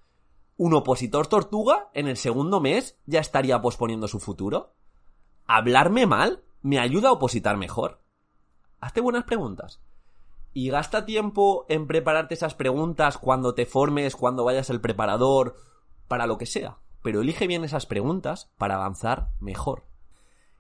Un 0.59 0.73
opositor 0.73 1.27
tortuga 1.27 1.91
en 1.93 2.09
el 2.09 2.17
segundo 2.17 2.61
mes 2.61 2.99
ya 3.05 3.21
estaría 3.21 3.61
posponiendo 3.61 4.09
su 4.09 4.21
futuro. 4.21 4.73
¿Hablarme 5.47 6.07
mal 6.07 6.45
me 6.63 6.79
ayuda 6.79 7.11
a 7.11 7.13
opositar 7.13 7.59
mejor? 7.59 8.01
Hazte 8.81 9.03
buenas 9.03 9.25
preguntas. 9.25 9.83
Y 10.55 10.71
gasta 10.71 11.05
tiempo 11.05 11.67
en 11.69 11.87
prepararte 11.87 12.33
esas 12.33 12.55
preguntas 12.55 13.19
cuando 13.19 13.55
te 13.55 13.67
formes, 13.67 14.17
cuando 14.17 14.45
vayas 14.45 14.71
al 14.71 14.81
preparador, 14.81 15.57
para 16.09 16.27
lo 16.27 16.39
que 16.39 16.47
sea. 16.47 16.79
Pero 17.03 17.21
elige 17.21 17.47
bien 17.47 17.63
esas 17.63 17.85
preguntas 17.85 18.51
para 18.57 18.77
avanzar 18.77 19.29
mejor. 19.39 19.85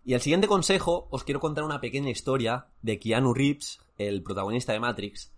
Y 0.04 0.12
el 0.12 0.20
siguiente 0.20 0.46
consejo, 0.46 1.08
os 1.10 1.24
quiero 1.24 1.40
contar 1.40 1.64
una 1.64 1.80
pequeña 1.80 2.10
historia 2.10 2.66
de 2.82 2.98
Keanu 2.98 3.32
Reeves, 3.32 3.80
el 3.96 4.22
protagonista 4.22 4.74
de 4.74 4.80
Matrix, 4.80 5.32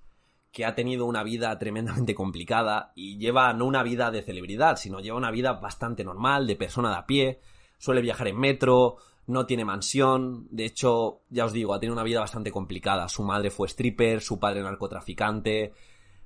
que 0.52 0.64
ha 0.64 0.74
tenido 0.74 1.06
una 1.06 1.22
vida 1.22 1.56
tremendamente 1.58 2.14
complicada 2.14 2.92
y 2.94 3.18
lleva 3.18 3.52
no 3.52 3.66
una 3.66 3.82
vida 3.82 4.10
de 4.10 4.22
celebridad, 4.22 4.76
sino 4.76 5.00
lleva 5.00 5.16
una 5.16 5.30
vida 5.30 5.54
bastante 5.54 6.04
normal, 6.04 6.46
de 6.46 6.56
persona 6.56 6.90
de 6.90 6.96
a 6.96 7.06
pie, 7.06 7.40
suele 7.78 8.00
viajar 8.00 8.28
en 8.28 8.38
metro, 8.38 8.96
no 9.28 9.44
tiene 9.44 9.64
mansión, 9.64 10.48
de 10.50 10.64
hecho, 10.64 11.20
ya 11.28 11.44
os 11.44 11.52
digo, 11.52 11.74
ha 11.74 11.80
tenido 11.80 11.92
una 11.92 12.02
vida 12.02 12.20
bastante 12.20 12.50
complicada. 12.50 13.08
Su 13.08 13.22
madre 13.22 13.50
fue 13.50 13.68
stripper, 13.68 14.22
su 14.22 14.40
padre 14.40 14.62
narcotraficante, 14.62 15.74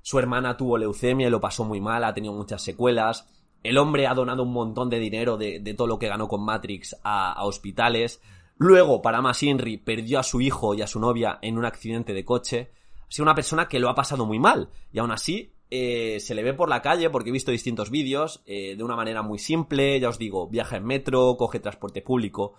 su 0.01 0.19
hermana 0.19 0.55
tuvo 0.55 0.77
leucemia 0.77 1.27
y 1.27 1.29
lo 1.29 1.41
pasó 1.41 1.65
muy 1.65 1.81
mal, 1.81 2.03
ha 2.03 2.13
tenido 2.13 2.33
muchas 2.33 2.61
secuelas. 2.61 3.29
El 3.61 3.77
hombre 3.77 4.07
ha 4.07 4.13
donado 4.13 4.43
un 4.43 4.53
montón 4.53 4.89
de 4.89 4.99
dinero 4.99 5.37
de, 5.37 5.59
todo 5.75 5.87
lo 5.87 5.99
que 5.99 6.07
ganó 6.09 6.27
con 6.27 6.45
Matrix 6.45 6.95
a, 7.03 7.43
hospitales. 7.43 8.21
Luego, 8.57 9.01
para 9.01 9.21
más 9.21 9.43
Inri, 9.43 9.77
perdió 9.77 10.19
a 10.19 10.23
su 10.23 10.41
hijo 10.41 10.73
y 10.73 10.81
a 10.81 10.87
su 10.87 10.99
novia 10.99 11.39
en 11.41 11.57
un 11.57 11.65
accidente 11.65 12.13
de 12.13 12.25
coche. 12.25 12.71
Sido 13.13 13.25
una 13.25 13.35
persona 13.35 13.67
que 13.67 13.77
lo 13.77 13.89
ha 13.89 13.93
pasado 13.93 14.25
muy 14.25 14.39
mal. 14.39 14.69
Y 14.91 14.97
aún 14.97 15.11
así, 15.11 15.53
eh, 15.69 16.19
se 16.19 16.33
le 16.33 16.41
ve 16.41 16.55
por 16.55 16.67
la 16.67 16.81
calle, 16.81 17.11
porque 17.11 17.29
he 17.29 17.31
visto 17.31 17.51
distintos 17.51 17.91
vídeos, 17.91 18.41
eh, 18.47 18.73
de 18.75 18.83
una 18.83 18.95
manera 18.95 19.21
muy 19.21 19.37
simple. 19.37 19.99
Ya 19.99 20.09
os 20.09 20.17
digo, 20.17 20.47
viaja 20.47 20.77
en 20.77 20.85
metro, 20.85 21.37
coge 21.37 21.59
transporte 21.59 22.01
público. 22.01 22.55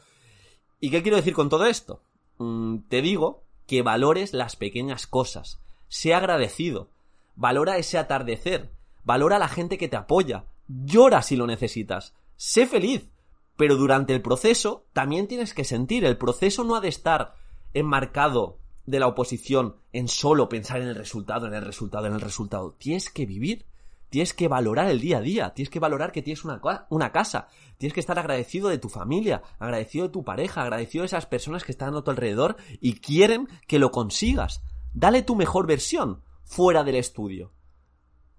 ¿Y 0.79 0.91
qué 0.91 1.03
quiero 1.03 1.17
decir 1.17 1.35
con 1.35 1.49
todo 1.49 1.67
esto? 1.67 2.03
mm, 2.39 2.83
te 2.89 3.03
digo 3.03 3.43
que 3.67 3.83
valores 3.83 4.33
las 4.33 4.55
pequeñas 4.55 5.09
cosas. 5.09 5.61
Sé 5.89 6.15
agradecido. 6.15 6.89
Valora 7.35 7.77
ese 7.77 7.99
atardecer. 7.99 8.71
Valora 9.03 9.35
a 9.35 9.41
la 9.41 9.49
gente 9.49 9.77
que 9.77 9.89
te 9.89 9.97
apoya. 9.97 10.45
Llora 10.69 11.23
si 11.23 11.35
lo 11.35 11.49
necesitas. 11.49 12.15
Sé 12.37 12.69
feliz. 12.69 13.11
Pero 13.57 13.75
durante 13.75 14.15
el 14.15 14.23
proceso 14.23 14.87
también 14.93 15.27
tienes 15.27 15.53
que 15.53 15.65
sentir. 15.65 16.05
El 16.05 16.17
proceso 16.17 16.63
no 16.63 16.77
ha 16.77 16.81
de 16.81 16.91
estar 16.91 17.35
enmarcado 17.73 18.61
de 18.87 18.99
la 18.99 19.07
oposición 19.07 19.77
en 19.93 20.09
solo 20.09 20.49
pensar 20.49 20.81
en 20.81 20.89
el 20.89 20.95
resultado, 20.95 21.47
en 21.47 21.55
el 21.55 21.65
resultado, 21.65 22.07
en 22.07 22.15
el 22.15 22.21
resultado. 22.21 22.75
Tienes 22.79 23.11
que 23.11 23.27
vivir. 23.27 23.67
Tienes 24.11 24.33
que 24.33 24.47
valorar 24.47 24.89
el 24.91 25.01
día 25.01 25.19
a 25.19 25.21
día, 25.21 25.55
tienes 25.55 25.71
que 25.71 25.81
valorar 25.81 26.13
que 26.13 26.23
tienes 26.23 26.45
una, 26.45 26.61
una, 26.89 27.11
casa, 27.11 27.49
tienes 27.79 27.95
que 27.95 27.99
estar 27.99 28.17
agradecido 28.17 28.69
de 28.69 28.79
tu 28.79 28.89
familia, 28.89 29.43
agradecido 29.59 30.07
de 30.07 30.13
tu 30.13 30.23
pareja, 30.23 30.63
agradecido 30.63 31.03
de 31.03 31.07
esas 31.07 31.27
personas 31.27 31.65
que 31.65 31.73
están 31.73 31.97
a 31.97 32.03
tu 32.03 32.13
alrededor 32.13 32.57
y 32.81 33.01
quieren 33.01 33.49
que 33.67 33.81
lo 33.81 33.91
consigas. 33.91 34.63
Dale 34.93 35.23
tu 35.23 35.35
mejor 35.35 35.67
versión 35.67 36.23
fuera 36.45 36.85
del 36.85 36.95
estudio 36.95 37.54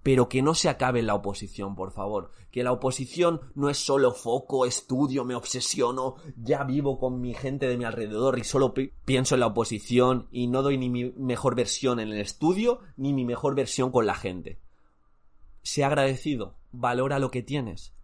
pero 0.05 0.29
que 0.29 0.43
no 0.43 0.53
se 0.53 0.69
acabe 0.69 1.01
la 1.01 1.15
oposición, 1.15 1.75
por 1.75 1.91
favor. 1.91 2.29
Que 2.51 2.63
la 2.63 2.71
oposición 2.71 3.41
no 3.55 3.71
es 3.71 3.79
solo 3.79 4.11
foco, 4.11 4.67
estudio, 4.67 5.25
me 5.25 5.33
obsesiono, 5.33 6.17
ya 6.37 6.63
vivo 6.63 6.99
con 6.99 7.21
mi 7.21 7.33
gente 7.33 7.67
de 7.67 7.75
mi 7.75 7.85
alrededor 7.85 8.37
y 8.37 8.43
solo 8.43 8.75
pienso 9.03 9.33
en 9.33 9.39
la 9.39 9.47
oposición 9.47 10.27
y 10.29 10.45
no 10.45 10.61
doy 10.61 10.77
ni 10.77 10.91
mi 10.91 11.05
mejor 11.13 11.55
versión 11.55 11.99
en 11.99 12.09
el 12.09 12.21
estudio 12.21 12.81
ni 12.97 13.13
mi 13.13 13.25
mejor 13.25 13.55
versión 13.55 13.89
con 13.89 14.05
la 14.05 14.13
gente. 14.13 14.59
Sé 15.63 15.83
agradecido, 15.83 16.53
valora 16.71 17.17
lo 17.17 17.31
que 17.31 17.41
tienes, 17.41 17.95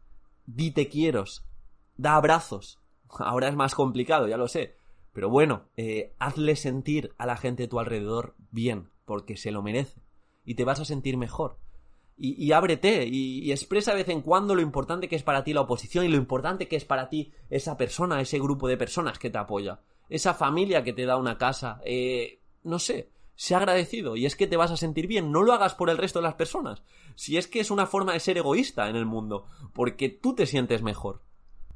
dite 0.48 0.90
quieros, 0.90 1.46
da 1.98 2.16
abrazos. 2.16 2.80
Ahora 3.20 3.48
es 3.48 3.56
más 3.56 3.76
complicado, 3.76 4.28
ya 4.28 4.38
lo 4.38 4.48
sé. 4.48 4.76
Pero 5.14 5.30
bueno, 5.30 5.70
eh, 5.78 6.16
hazle 6.18 6.56
sentir 6.56 7.14
a 7.20 7.28
la 7.28 7.38
gente 7.38 7.62
de 7.62 7.70
tu 7.70 7.80
alrededor 7.80 8.34
bien, 8.50 8.90
porque 9.06 9.38
se 9.38 9.52
lo 9.52 9.62
merece. 9.62 10.02
Y 10.44 10.56
te 10.56 10.64
vas 10.64 10.80
a 10.80 10.86
sentir 10.86 11.16
mejor 11.16 11.60
y, 12.24 12.52
ábrete 12.52 13.08
y, 13.08 13.52
expresa 13.52 13.92
de 13.92 13.98
vez 13.98 14.10
en 14.10 14.22
cuando 14.22 14.54
lo 14.54 14.62
importante 14.62 15.08
que 15.08 15.16
es 15.16 15.24
para 15.24 15.44
ti 15.44 15.54
la 15.54 15.62
oposición 15.62 16.06
y 16.06 16.08
lo 16.08 16.18
importante 16.18 16.68
que 16.68 16.76
es 16.76 16.86
para 16.86 17.10
ti 17.10 17.32
esa 17.50 17.78
persona, 17.78 18.22
ese 18.22 18.40
grupo 18.40 18.68
de 18.68 18.78
personas 18.78 19.18
que 19.18 19.32
te 19.32 19.40
apoya, 19.40 19.80
esa 20.08 20.36
familia 20.36 20.84
que 20.84 20.94
te 20.94 21.06
da 21.06 21.18
una 21.18 21.40
casa, 21.40 21.82
eh, 21.84 22.42
no 22.64 22.78
sé, 22.78 23.10
sé 23.36 23.56
agradecido. 23.56 24.16
Y 24.16 24.28
es 24.28 24.36
que 24.36 24.46
te 24.46 24.58
vas 24.58 24.70
a 24.70 24.78
sentir 24.78 25.08
bien, 25.08 25.32
no 25.32 25.42
lo 25.42 25.52
hagas 25.52 25.74
por 25.74 25.90
el 25.90 25.98
resto 25.98 26.20
de 26.20 26.24
las 26.24 26.36
personas, 26.36 26.84
si 27.16 27.38
es 27.38 27.48
que 27.48 27.60
es 27.60 27.72
una 27.72 27.88
forma 27.88 28.14
de 28.14 28.20
ser 28.20 28.38
egoísta 28.38 28.88
en 28.88 28.96
el 28.96 29.08
mundo, 29.08 29.48
porque 29.74 30.10
tú 30.10 30.36
te 30.36 30.46
sientes 30.46 30.84
mejor. 30.84 31.24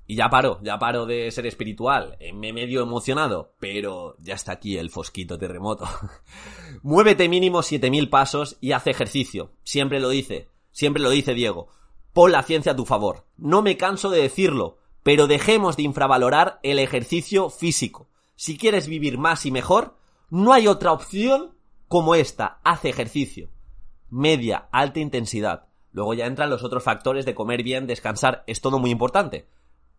Y 0.07 0.15
ya 0.15 0.29
paro, 0.29 0.59
ya 0.61 0.77
paro 0.77 1.05
de 1.05 1.31
ser 1.31 1.47
espiritual. 1.47 2.15
Eh, 2.19 2.31
me 2.31 2.53
medio 2.53 2.83
emocionado, 2.83 3.55
pero 3.59 4.15
ya 4.19 4.35
está 4.35 4.51
aquí 4.51 4.77
el 4.77 4.91
fosquito 4.91 5.39
terremoto. 5.39 5.87
Muévete 6.83 7.27
mínimo 7.27 7.63
7000 7.63 8.09
pasos 8.09 8.57
y 8.61 8.73
haz 8.73 8.85
ejercicio. 8.85 9.53
Siempre 9.63 9.99
lo 9.99 10.09
dice, 10.09 10.47
siempre 10.71 11.01
lo 11.01 11.09
dice 11.09 11.33
Diego. 11.33 11.69
Pon 12.13 12.31
la 12.31 12.43
ciencia 12.43 12.73
a 12.73 12.75
tu 12.75 12.85
favor. 12.85 13.25
No 13.37 13.63
me 13.63 13.77
canso 13.77 14.11
de 14.11 14.21
decirlo, 14.21 14.77
pero 15.01 15.25
dejemos 15.25 15.75
de 15.75 15.83
infravalorar 15.83 16.59
el 16.61 16.77
ejercicio 16.77 17.49
físico. 17.49 18.07
Si 18.35 18.57
quieres 18.57 18.87
vivir 18.87 19.17
más 19.17 19.45
y 19.45 19.51
mejor, 19.51 19.97
no 20.29 20.53
hay 20.53 20.67
otra 20.67 20.91
opción 20.91 21.55
como 21.87 22.13
esta. 22.13 22.59
Haz 22.63 22.85
ejercicio. 22.85 23.49
Media, 24.09 24.69
alta 24.71 24.99
intensidad. 24.99 25.67
Luego 25.91 26.13
ya 26.13 26.27
entran 26.27 26.51
los 26.51 26.63
otros 26.63 26.83
factores 26.83 27.25
de 27.25 27.33
comer 27.33 27.63
bien, 27.63 27.87
descansar, 27.87 28.43
es 28.45 28.61
todo 28.61 28.77
muy 28.77 28.91
importante 28.91 29.47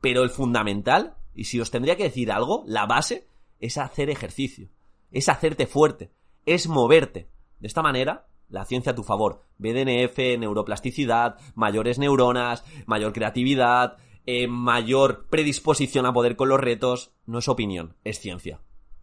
pero 0.07 0.23
el 0.23 0.31
fundamental, 0.31 1.17
y 1.35 1.47
si 1.47 1.59
os 1.59 1.73
tendría 1.73 1.97
que 1.97 2.05
decir 2.05 2.31
algo, 2.31 2.63
la 2.65 2.87
base 2.87 3.27
es 3.59 3.77
hacer 3.77 4.09
ejercicio, 4.09 4.69
es 5.11 5.29
hacerte 5.29 5.67
fuerte, 5.67 6.13
es 6.45 6.69
moverte. 6.69 7.27
De 7.59 7.67
esta 7.67 7.83
manera, 7.83 8.29
la 8.49 8.65
ciencia 8.67 8.93
a 8.93 8.95
tu 8.95 9.03
favor. 9.03 9.43
BDNF, 9.59 10.17
neuroplasticidad, 10.39 11.39
mayores 11.57 11.99
neuronas, 11.99 12.63
mayor 12.87 13.13
creatividad, 13.13 13.97
eh, 14.27 14.47
mayor 14.47 15.27
predisposición 15.29 16.07
a 16.07 16.13
poder 16.13 16.37
con 16.37 16.51
los 16.51 16.61
retos. 16.61 17.11
No 17.27 17.41
es 17.41 17.49
opinión, 17.49 17.97
es 18.05 18.21
ciencia. 18.21 18.61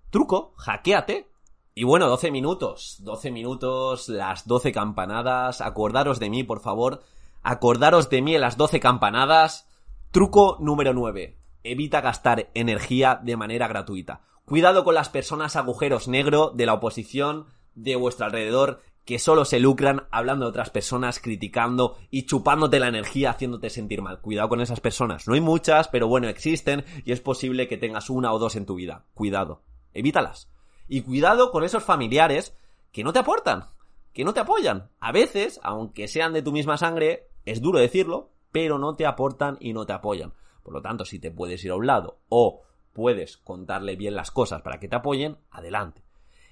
Truco, 0.10 0.53
hackeate. 0.55 1.27
Y 1.75 1.83
bueno, 1.83 2.07
12 2.07 2.31
minutos. 2.31 2.95
12 3.01 3.29
minutos, 3.29 4.07
las 4.07 4.48
12 4.48 4.72
campanadas. 4.72 5.60
Acordaros 5.60 6.22
de 6.22 6.29
mí, 6.29 6.45
por 6.45 6.62
favor. 6.62 7.03
Acordaros 7.41 8.10
de 8.10 8.22
mí 8.22 8.36
en 8.36 8.41
las 8.41 8.55
12 8.55 8.79
campanadas. 8.79 9.67
Truco 10.13 10.58
número 10.60 10.93
9. 10.93 11.39
Evita 11.63 12.00
gastar 12.00 12.51
energía 12.53 13.20
de 13.24 13.36
manera 13.36 13.67
gratuita. 13.67 14.22
Cuidado 14.46 14.84
con 14.84 14.93
las 14.93 15.10
personas 15.10 15.55
agujeros 15.55 16.08
negro 16.08 16.51
de 16.53 16.67
la 16.67 16.75
oposición 16.75 17.48
de 17.74 17.96
vuestro 17.96 18.27
alrededor 18.27 18.84
que 19.05 19.17
solo 19.17 19.43
se 19.43 19.60
lucran 19.60 20.05
hablando 20.12 20.46
de 20.46 20.50
otras 20.50 20.70
personas, 20.70 21.20
criticando 21.20 21.98
y 22.12 22.27
chupándote 22.27 22.79
la 22.79 22.89
energía, 22.89 23.32
haciéndote 23.32 23.72
sentir 23.72 24.03
mal. 24.03 24.22
Cuidado 24.22 24.50
con 24.50 24.62
esas 24.62 24.82
personas. 24.82 25.27
No 25.27 25.34
hay 25.34 25.41
muchas, 25.41 25.88
pero 25.88 26.08
bueno, 26.08 26.27
existen 26.27 26.86
y 27.05 27.12
es 27.12 27.20
posible 27.20 27.67
que 27.67 27.77
tengas 27.77 28.12
una 28.12 28.32
o 28.34 28.38
dos 28.38 28.55
en 28.55 28.67
tu 28.67 28.75
vida. 28.75 29.05
Cuidado. 29.15 29.63
Evítalas. 29.96 30.48
Y 30.88 31.01
cuidado 31.01 31.50
con 31.50 31.63
esos 31.63 31.84
familiares 31.84 32.55
que 32.91 33.03
no 33.03 33.13
te 33.13 33.20
aportan, 33.20 33.65
que 34.13 34.24
no 34.24 34.36
te 34.36 34.41
apoyan. 34.41 34.91
A 35.00 35.12
veces, 35.12 35.60
aunque 35.63 36.08
sean 36.08 36.34
de 36.34 36.43
tu 36.43 36.51
misma 36.51 36.77
sangre, 36.77 37.32
es 37.46 37.63
duro 37.63 37.79
decirlo, 37.79 38.33
pero 38.53 38.77
no 38.77 38.95
te 38.95 39.05
aportan 39.05 39.57
y 39.60 39.74
no 39.74 39.86
te 39.86 39.91
apoyan. 39.91 40.31
Por 40.63 40.74
lo 40.74 40.81
tanto, 40.81 41.03
si 41.03 41.19
te 41.19 41.31
puedes 41.31 41.65
ir 41.65 41.72
a 41.72 41.75
un 41.75 41.88
lado 41.88 42.19
o 42.29 42.62
puedes 42.93 43.36
contarle 43.38 43.98
bien 43.98 44.15
las 44.15 44.31
cosas 44.31 44.62
para 44.62 44.79
que 44.79 44.88
te 44.88 44.95
apoyen, 44.95 45.38
adelante. 45.51 46.03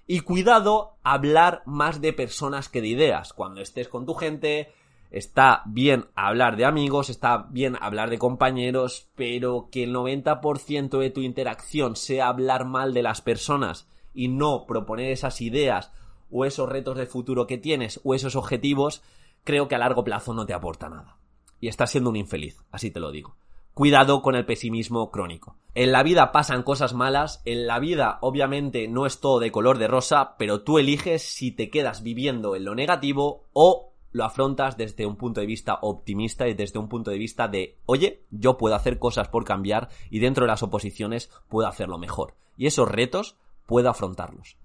Y 0.08 0.22
cuidado 0.22 0.98
hablar 1.04 1.62
más 1.66 2.02
de 2.02 2.12
personas 2.12 2.68
que 2.68 2.82
de 2.82 2.88
ideas. 2.88 3.34
Cuando 3.34 3.62
estés 3.62 3.88
con 3.88 4.08
tu 4.08 4.16
gente, 4.16 4.74
está 5.12 5.62
bien 5.68 6.08
hablar 6.16 6.58
de 6.58 6.66
amigos, 6.66 7.12
está 7.12 7.46
bien 7.50 7.78
hablar 7.80 8.10
de 8.10 8.18
compañeros, 8.18 9.08
pero 9.16 9.70
que 9.72 9.84
el 9.84 9.94
90% 9.94 10.98
de 10.98 11.12
tu 11.12 11.22
interacción 11.22 11.96
sea 11.96 12.30
hablar 12.30 12.66
mal 12.66 12.96
de 12.96 13.04
las 13.04 13.22
personas 13.22 13.88
y 14.16 14.28
no 14.28 14.66
proponer 14.66 15.12
esas 15.12 15.40
ideas 15.40 15.94
o 16.32 16.46
esos 16.46 16.68
retos 16.68 16.98
de 16.98 17.06
futuro 17.06 17.46
que 17.46 17.60
tienes 17.60 18.02
o 18.04 18.16
esos 18.16 18.36
objetivos, 18.36 19.04
creo 19.44 19.68
que 19.68 19.76
a 19.76 19.80
largo 19.80 20.04
plazo 20.04 20.34
no 20.34 20.48
te 20.48 20.54
aporta 20.54 20.90
nada 20.90 21.21
y 21.62 21.70
estás 21.70 21.92
siendo 21.92 22.10
un 22.10 22.18
infeliz, 22.18 22.58
así 22.72 22.92
te 22.92 23.00
lo 23.00 23.12
digo. 23.12 23.38
Cuidado 23.74 24.22
con 24.22 24.36
el 24.36 24.46
pesimismo 24.46 25.12
crónico. 25.12 25.56
En 25.76 25.94
la 25.94 26.04
vida 26.04 26.34
pasan 26.34 26.64
cosas 26.64 26.94
malas, 26.94 27.42
en 27.46 27.68
la 27.68 27.80
vida 27.80 28.18
obviamente 28.20 28.90
no 28.90 29.06
es 29.06 29.22
todo 29.22 29.40
de 29.40 29.52
color 29.52 29.78
de 29.78 29.88
rosa, 29.88 30.36
pero 30.38 30.64
tú 30.64 30.78
eliges 30.78 31.22
si 31.22 31.52
te 31.52 31.70
quedas 31.70 32.04
viviendo 32.04 32.58
en 32.58 32.66
lo 32.66 32.76
negativo 32.76 33.46
o 33.54 33.94
lo 34.12 34.26
afrontas 34.26 34.76
desde 34.76 35.06
un 35.06 35.16
punto 35.16 35.40
de 35.40 35.48
vista 35.48 35.80
optimista 35.82 36.50
y 36.50 36.54
desde 36.54 36.80
un 36.80 36.90
punto 36.90 37.12
de 37.12 37.18
vista 37.18 37.48
de, 37.48 37.78
oye, 37.86 38.24
yo 38.30 38.58
puedo 38.58 38.76
hacer 38.76 39.00
cosas 39.00 39.30
por 39.30 39.46
cambiar 39.46 39.88
y 40.10 40.20
dentro 40.20 40.44
de 40.44 40.50
las 40.50 40.64
oposiciones 40.64 41.30
puedo 41.48 41.70
hacerlo 41.70 41.98
mejor. 41.98 42.36
Y 42.58 42.68
esos 42.68 42.90
retos 42.90 43.38
puedo 43.66 43.90
afrontarlos. 43.90 44.58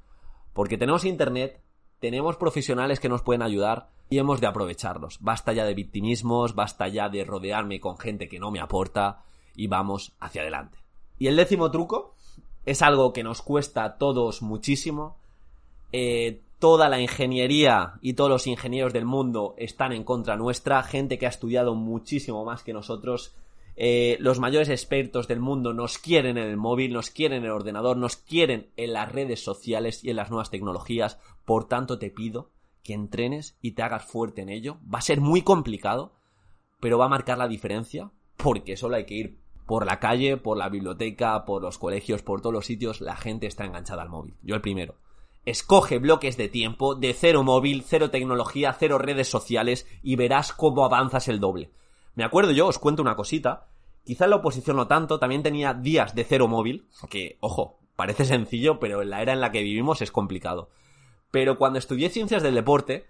Porque 0.53 0.79
tenemos 0.79 1.05
internet, 1.05 1.63
tenemos 2.01 2.37
profesionales 2.37 2.99
que 2.99 3.09
nos 3.09 3.23
pueden 3.23 3.43
ayudar 3.43 3.91
y 4.09 4.19
hemos 4.19 4.41
de 4.41 4.47
aprovecharlos. 4.47 5.19
Basta 5.21 5.53
ya 5.53 5.65
de 5.65 5.75
victimismos, 5.75 6.55
basta 6.55 6.89
ya 6.89 7.09
de 7.09 7.25
rodearme 7.25 7.81
con 7.81 7.99
gente 7.99 8.29
que 8.29 8.39
no 8.39 8.51
me 8.51 8.61
aporta 8.61 9.23
y 9.55 9.67
vamos 9.67 10.13
hacia 10.21 10.43
adelante. 10.43 10.79
Y 11.19 11.27
el 11.29 11.37
décimo 11.37 11.71
truco 11.71 12.15
es 12.65 12.83
algo 12.83 13.13
que 13.13 13.25
nos 13.25 13.43
cuesta 13.43 13.85
a 13.85 13.97
todos 13.99 14.43
muchísimo. 14.43 15.17
Eh, 15.93 16.41
toda 16.59 16.89
la 16.89 17.01
ingeniería 17.01 17.95
y 18.01 18.15
todos 18.15 18.31
los 18.31 18.47
ingenieros 18.47 18.93
del 18.93 19.05
mundo 19.05 19.55
están 19.59 19.93
en 19.93 20.05
contra 20.05 20.37
nuestra, 20.37 20.83
gente 20.83 21.19
que 21.19 21.27
ha 21.27 21.31
estudiado 21.31 21.75
muchísimo 21.75 22.45
más 22.45 22.63
que 22.63 22.73
nosotros 22.73 23.35
eh, 23.79 24.17
los 24.21 24.39
mayores 24.39 24.71
expertos 24.71 25.29
del 25.29 25.39
mundo 25.39 25.75
nos 25.75 25.99
quieren 25.99 26.39
en 26.39 26.49
el 26.49 26.57
móvil, 26.57 26.95
nos 26.95 27.11
quieren 27.11 27.39
en 27.39 27.45
el 27.45 27.51
ordenador, 27.51 27.99
nos 27.99 28.17
quieren 28.17 28.71
en 28.77 28.95
las 28.95 29.13
redes 29.13 29.45
sociales 29.45 30.03
y 30.03 30.11
en 30.11 30.17
las 30.17 30.31
nuevas 30.31 30.51
tecnologías. 30.51 31.19
Por 31.45 31.69
tanto, 31.69 31.99
te 31.99 32.11
pido 32.11 32.49
que 32.87 32.95
entrenes 32.95 33.59
y 33.61 33.73
te 33.73 33.83
hagas 33.83 34.05
fuerte 34.05 34.43
en 34.43 34.49
ello. 34.49 34.79
Va 34.93 35.01
a 35.01 35.03
ser 35.03 35.21
muy 35.21 35.43
complicado, 35.43 36.15
pero 36.81 36.99
va 36.99 37.07
a 37.07 37.11
marcar 37.11 37.37
la 37.37 37.49
diferencia 37.49 38.13
porque 38.37 38.77
solo 38.77 38.97
hay 38.97 39.05
que 39.05 39.15
ir 39.15 39.39
por 39.67 39.85
la 39.85 39.99
calle, 39.99 40.37
por 40.37 40.57
la 40.57 40.69
biblioteca, 40.69 41.45
por 41.45 41.63
los 41.63 41.79
colegios, 41.79 42.23
por 42.23 42.41
todos 42.41 42.53
los 42.53 42.67
sitios. 42.67 43.01
La 43.01 43.17
gente 43.17 43.47
está 43.47 43.65
enganchada 43.65 44.03
al 44.03 44.09
móvil. 44.09 44.37
Yo 44.43 44.55
el 44.55 44.61
primero. 44.61 44.95
Escoge 45.45 45.99
bloques 45.99 46.37
de 46.37 46.49
tiempo 46.49 46.95
de 46.95 47.13
cero 47.13 47.43
móvil, 47.43 47.83
cero 47.85 48.11
tecnología, 48.11 48.73
cero 48.79 48.99
redes 48.99 49.29
sociales 49.29 49.87
y 50.03 50.17
verás 50.17 50.53
cómo 50.53 50.85
avanzas 50.85 51.29
el 51.29 51.41
doble. 51.41 51.71
Me 52.15 52.25
acuerdo 52.25 52.53
yo, 52.53 52.69
os 52.69 52.79
cuento 52.79 53.03
una 53.03 53.17
cosita. 53.17 53.67
Quizá 54.05 54.27
la 54.29 54.37
oposición 54.37 54.77
no 54.77 54.87
tanto, 54.87 55.19
también 55.19 55.43
tenía 55.43 55.75
días 55.75 56.15
de 56.15 56.25
cero 56.25 56.47
móvil, 56.47 56.87
que, 57.11 57.39
ojo, 57.41 57.79
parece 57.97 58.25
sencillo, 58.25 58.79
pero 58.79 59.03
en 59.03 59.11
la 59.11 59.23
era 59.23 59.33
en 59.33 59.41
la 59.41 59.51
que 59.51 59.63
vivimos 59.63 60.03
es 60.03 60.13
complicado. 60.13 60.69
Pero 61.31 61.59
cuando 61.59 61.79
estudié 61.79 62.09
ciencias 62.09 62.43
del 62.43 62.55
deporte 62.55 63.07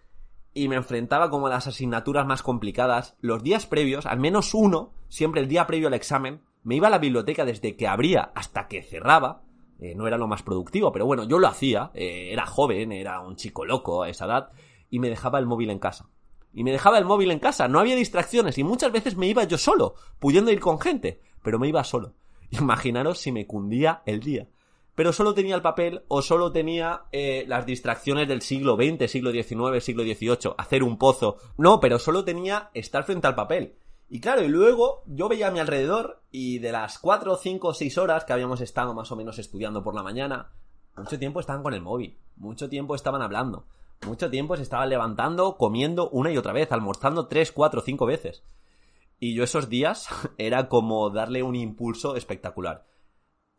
y 0.54 0.68
me 0.68 0.76
enfrentaba 0.76 1.30
como 1.30 1.46
a 1.46 1.50
las 1.50 1.66
asignaturas 1.66 2.26
más 2.26 2.42
complicadas, 2.42 3.16
los 3.20 3.42
días 3.42 3.66
previos, 3.66 4.06
al 4.06 4.18
menos 4.18 4.54
uno, 4.54 4.92
siempre 5.08 5.40
el 5.40 5.48
día 5.48 5.66
previo 5.66 5.88
al 5.88 5.94
examen, 5.94 6.42
me 6.62 6.76
iba 6.76 6.88
a 6.88 6.90
la 6.90 6.98
biblioteca 6.98 7.44
desde 7.44 7.76
que 7.76 7.86
abría 7.86 8.32
hasta 8.34 8.66
que 8.68 8.82
cerraba, 8.82 9.42
Eh, 9.78 9.94
no 9.94 10.06
era 10.06 10.16
lo 10.16 10.26
más 10.26 10.42
productivo, 10.42 10.90
pero 10.90 11.04
bueno, 11.04 11.24
yo 11.24 11.38
lo 11.38 11.48
hacía. 11.48 11.90
Eh, 11.94 12.30
era 12.32 12.46
joven, 12.46 12.92
era 12.92 13.20
un 13.20 13.36
chico 13.36 13.66
loco 13.66 14.02
a 14.02 14.08
esa 14.08 14.24
edad. 14.24 14.50
Y 14.88 15.00
me 15.00 15.10
dejaba 15.10 15.38
el 15.38 15.46
móvil 15.46 15.68
en 15.68 15.78
casa. 15.78 16.08
Y 16.54 16.64
me 16.64 16.72
dejaba 16.72 16.96
el 16.98 17.04
móvil 17.04 17.30
en 17.30 17.38
casa. 17.38 17.68
No 17.68 17.78
había 17.78 17.94
distracciones. 17.94 18.56
Y 18.56 18.64
muchas 18.64 18.90
veces 18.90 19.16
me 19.16 19.26
iba 19.26 19.44
yo 19.44 19.58
solo, 19.58 19.94
pudiendo 20.18 20.50
ir 20.50 20.60
con 20.60 20.80
gente. 20.80 21.20
Pero 21.42 21.58
me 21.58 21.68
iba 21.68 21.84
solo. 21.84 22.14
Imaginaros 22.50 23.18
si 23.18 23.32
me 23.32 23.46
cundía 23.46 24.02
el 24.06 24.20
día. 24.20 24.48
Pero 24.96 25.12
solo 25.12 25.34
tenía 25.34 25.54
el 25.54 25.62
papel 25.62 26.02
o 26.08 26.22
solo 26.22 26.50
tenía 26.50 27.02
eh, 27.12 27.44
las 27.46 27.66
distracciones 27.66 28.26
del 28.26 28.42
siglo 28.42 28.76
XX, 28.76 29.08
siglo 29.08 29.30
XIX, 29.30 29.84
siglo 29.84 30.02
XVIII, 30.02 30.54
hacer 30.56 30.82
un 30.82 30.98
pozo. 30.98 31.36
No, 31.58 31.78
pero 31.80 31.98
solo 31.98 32.24
tenía 32.24 32.70
estar 32.74 33.04
frente 33.04 33.26
al 33.28 33.34
papel. 33.34 33.76
Y 34.08 34.20
claro, 34.20 34.42
y 34.42 34.48
luego 34.48 35.02
yo 35.06 35.28
veía 35.28 35.48
a 35.48 35.50
mi 35.50 35.58
alrededor 35.58 36.22
y 36.30 36.60
de 36.60 36.72
las 36.72 36.98
4, 36.98 37.36
5, 37.36 37.74
6 37.74 37.98
horas 37.98 38.24
que 38.24 38.32
habíamos 38.32 38.60
estado 38.62 38.94
más 38.94 39.12
o 39.12 39.16
menos 39.16 39.38
estudiando 39.38 39.82
por 39.82 39.94
la 39.94 40.02
mañana, 40.02 40.50
mucho 40.96 41.18
tiempo 41.18 41.40
estaban 41.40 41.62
con 41.62 41.74
el 41.74 41.82
móvil, 41.82 42.16
mucho 42.36 42.70
tiempo 42.70 42.94
estaban 42.94 43.20
hablando, 43.20 43.66
mucho 44.06 44.30
tiempo 44.30 44.56
se 44.56 44.62
estaban 44.62 44.88
levantando, 44.88 45.58
comiendo 45.58 46.08
una 46.08 46.30
y 46.30 46.38
otra 46.38 46.54
vez, 46.54 46.72
almorzando 46.72 47.26
3, 47.26 47.52
4, 47.52 47.82
5 47.82 48.06
veces. 48.06 48.44
Y 49.18 49.34
yo 49.34 49.44
esos 49.44 49.68
días 49.68 50.08
era 50.38 50.68
como 50.68 51.10
darle 51.10 51.42
un 51.42 51.54
impulso 51.54 52.16
espectacular. 52.16 52.86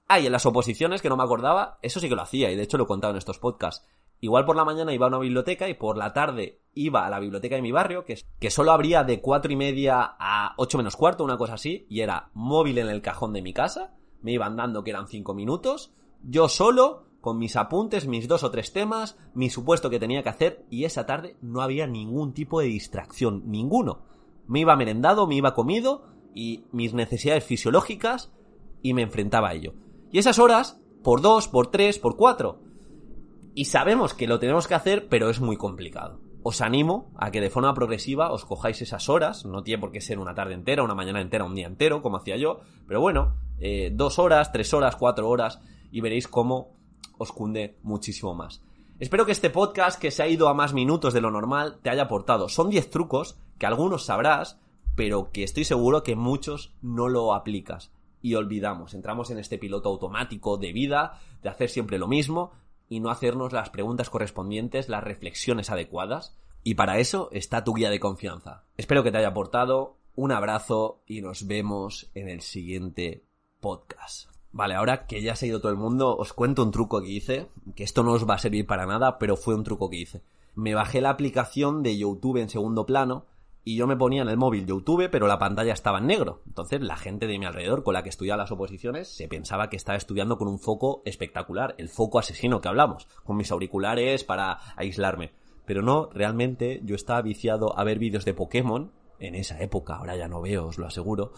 Ah, 0.08 0.20
y 0.20 0.26
en 0.26 0.32
las 0.32 0.46
oposiciones, 0.46 1.02
que 1.02 1.10
no 1.10 1.18
me 1.18 1.24
acordaba, 1.24 1.80
eso 1.82 2.00
sí 2.00 2.08
que 2.08 2.16
lo 2.16 2.22
hacía, 2.22 2.50
y 2.50 2.56
de 2.56 2.64
hecho 2.64 2.78
lo 2.78 2.86
he 2.86 2.88
contado 2.88 3.12
en 3.12 3.18
estos 3.18 3.40
podcasts. 3.40 3.86
Igual 4.20 4.46
por 4.46 4.56
la 4.56 4.66
mañana 4.66 4.94
iba 4.94 5.06
a 5.06 5.10
una 5.10 5.20
biblioteca 5.20 5.70
y 5.70 5.76
por 5.76 5.98
la 5.98 6.14
tarde 6.14 6.62
iba 6.74 7.06
a 7.06 7.10
la 7.10 7.20
biblioteca 7.20 7.56
de 7.56 7.62
mi 7.62 7.72
barrio, 7.72 8.06
que, 8.06 8.18
que 8.40 8.50
solo 8.50 8.72
abría 8.72 9.04
de 9.04 9.22
cuatro 9.22 9.52
y 9.52 9.56
media 9.56 10.16
a 10.18 10.54
ocho 10.58 10.78
menos 10.78 10.96
cuarto, 10.96 11.24
una 11.24 11.38
cosa 11.38 11.56
así, 11.56 11.86
y 11.90 12.02
era 12.02 12.32
móvil 12.34 12.78
en 12.78 12.88
el 12.88 13.02
cajón 13.02 13.34
de 13.34 13.42
mi 13.42 13.54
casa, 13.54 13.96
me 14.22 14.32
iban 14.32 14.56
dando 14.56 14.84
que 14.84 14.92
eran 14.92 15.08
cinco 15.08 15.34
minutos, 15.34 15.94
yo 16.24 16.50
solo, 16.50 17.06
con 17.22 17.38
mis 17.38 17.56
apuntes, 17.56 18.08
mis 18.08 18.28
dos 18.28 18.44
o 18.44 18.50
tres 18.50 18.74
temas, 18.74 19.18
mi 19.34 19.50
supuesto 19.50 19.90
que 19.90 20.00
tenía 20.00 20.24
que 20.24 20.30
hacer, 20.30 20.66
y 20.70 20.86
esa 20.86 21.06
tarde 21.06 21.36
no 21.42 21.62
había 21.62 21.86
ningún 21.86 22.34
tipo 22.34 22.62
de 22.62 22.68
distracción, 22.68 23.44
ninguno. 23.46 24.06
Me 24.48 24.62
iba 24.62 24.76
merendado, 24.76 25.28
me 25.28 25.36
iba 25.36 25.54
comido, 25.54 26.06
y 26.34 26.66
mis 26.72 26.94
necesidades 26.94 27.44
fisiológicas, 27.44 28.32
y 28.82 28.94
me 28.94 29.02
enfrentaba 29.02 29.50
a 29.50 29.54
ello. 29.54 29.74
Y 30.12 30.20
esas 30.20 30.40
horas, 30.40 30.80
por 31.04 31.22
dos, 31.22 31.48
por 31.48 31.68
tres, 31.68 32.00
por 32.00 32.16
cuatro, 32.16 32.60
y 33.54 33.66
sabemos 33.66 34.14
que 34.14 34.28
lo 34.28 34.40
tenemos 34.40 34.68
que 34.68 34.76
hacer, 34.76 35.08
pero 35.10 35.30
es 35.30 35.42
muy 35.42 35.58
complicado. 35.58 36.20
Os 36.44 36.62
animo 36.62 37.12
a 37.18 37.32
que 37.32 37.42
de 37.42 37.50
forma 37.50 37.74
progresiva 37.74 38.32
os 38.32 38.46
cojáis 38.46 38.82
esas 38.82 39.10
horas, 39.10 39.46
no 39.46 39.64
tiene 39.64 39.82
por 39.82 39.92
qué 39.92 40.00
ser 40.00 40.20
una 40.20 40.36
tarde 40.36 40.54
entera, 40.54 40.84
una 40.84 40.96
mañana 40.96 41.22
entera, 41.22 41.44
un 41.44 41.56
día 41.56 41.68
entero, 41.68 42.02
como 42.02 42.18
hacía 42.18 42.38
yo, 42.38 42.62
pero 42.88 43.02
bueno, 43.02 43.36
eh, 43.60 43.90
dos 43.92 44.20
horas, 44.20 44.52
tres 44.52 44.74
horas, 44.74 44.96
cuatro 44.96 45.28
horas, 45.28 45.60
y 45.92 46.02
veréis 46.02 46.28
cómo 46.28 46.78
os 47.18 47.32
cunde 47.32 47.78
muchísimo 47.82 48.34
más. 48.34 48.62
Espero 49.00 49.26
que 49.26 49.32
este 49.32 49.50
podcast, 49.50 50.00
que 50.00 50.12
se 50.12 50.24
ha 50.24 50.28
ido 50.28 50.48
a 50.48 50.54
más 50.54 50.74
minutos 50.74 51.14
de 51.14 51.22
lo 51.22 51.32
normal, 51.32 51.80
te 51.82 51.90
haya 51.90 52.04
aportado. 52.04 52.50
Son 52.50 52.70
10 52.70 52.90
trucos 52.90 53.38
que 53.58 53.66
algunos 53.66 54.06
sabrás, 54.06 54.60
pero 54.96 55.32
que 55.32 55.44
estoy 55.44 55.66
seguro 55.66 56.02
que 56.04 56.16
muchos 56.16 56.74
no 56.82 57.08
lo 57.08 57.34
aplicas. 57.34 57.92
Y 58.22 58.36
olvidamos, 58.36 58.94
entramos 58.94 59.30
en 59.32 59.40
este 59.40 59.58
piloto 59.58 59.90
automático 59.90 60.58
de 60.58 60.74
vida, 60.74 61.20
de 61.44 61.50
hacer 61.50 61.70
siempre 61.70 62.00
lo 62.00 62.08
mismo, 62.08 62.52
y 62.90 63.00
no 63.00 63.10
hacernos 63.10 63.54
las 63.54 63.70
preguntas 63.70 64.10
correspondientes, 64.10 64.90
las 64.90 65.04
reflexiones 65.04 65.70
adecuadas. 65.70 66.36
Y 66.64 66.76
para 66.76 67.00
eso 67.00 67.30
está 67.32 67.64
tu 67.64 67.74
guía 67.74 67.90
de 67.90 68.00
confianza. 68.00 68.64
Espero 68.78 69.04
que 69.04 69.12
te 69.12 69.18
haya 69.18 69.30
aportado. 69.30 69.98
Un 70.16 70.32
abrazo 70.32 71.02
y 71.06 71.22
nos 71.22 71.46
vemos 71.46 72.10
en 72.16 72.28
el 72.28 72.42
siguiente 72.42 73.24
podcast. 73.60 74.30
Vale, 74.52 74.74
ahora 74.74 75.06
que 75.06 75.22
ya 75.22 75.36
se 75.36 75.46
ha 75.46 75.50
ido 75.50 75.60
todo 75.60 75.72
el 75.72 75.78
mundo, 75.78 76.18
os 76.18 76.34
cuento 76.34 76.64
un 76.64 76.72
truco 76.72 77.02
que 77.02 77.10
hice, 77.10 77.48
que 77.76 77.84
esto 77.84 78.02
no 78.02 78.14
os 78.14 78.28
va 78.28 78.36
a 78.36 78.40
servir 78.40 78.66
para 78.66 78.88
nada, 78.88 79.20
pero 79.20 79.38
fue 79.38 79.54
un 79.54 79.64
truco 79.64 79.90
que 79.90 79.98
hice. 79.98 80.24
Me 80.56 80.74
bajé 80.74 81.02
la 81.02 81.12
aplicación 81.12 81.84
de 81.84 81.98
YouTube 81.98 82.38
en 82.38 82.50
segundo 82.50 82.86
plano 82.86 83.26
y 83.68 83.76
yo 83.76 83.86
me 83.86 83.98
ponía 83.98 84.22
en 84.22 84.30
el 84.30 84.38
móvil 84.38 84.66
YouTube, 84.66 85.10
pero 85.12 85.28
la 85.28 85.40
pantalla 85.40 85.74
estaba 85.74 85.98
en 85.98 86.08
negro. 86.08 86.42
Entonces 86.48 86.80
la 86.80 86.96
gente 86.96 87.28
de 87.28 87.38
mi 87.38 87.46
alrededor 87.46 87.84
con 87.84 87.96
la 87.96 88.02
que 88.02 88.08
estudiaba 88.08 88.44
las 88.44 88.52
oposiciones 88.54 89.10
se 89.10 89.28
pensaba 89.28 89.70
que 89.70 89.76
estaba 89.76 89.98
estudiando 89.98 90.38
con 90.38 90.48
un 90.48 90.58
foco 90.58 91.02
espectacular, 91.04 91.76
el 91.78 91.90
foco 91.90 92.18
asesino 92.18 92.62
que 92.62 92.70
hablamos, 92.70 93.10
con 93.26 93.36
mis 93.36 93.52
auriculares 93.52 94.24
para 94.24 94.60
aislarme. 94.78 95.34
Pero 95.66 95.82
no, 95.82 96.10
realmente 96.14 96.80
yo 96.86 96.96
estaba 96.96 97.22
viciado 97.22 97.78
a 97.78 97.84
ver 97.84 98.00
vídeos 98.00 98.24
de 98.24 98.34
Pokémon, 98.34 98.94
en 99.20 99.36
esa 99.36 99.60
época, 99.60 99.98
ahora 99.98 100.16
ya 100.16 100.30
no 100.30 100.40
veo, 100.40 100.68
os 100.68 100.78
lo 100.78 100.88
aseguro, 100.88 101.34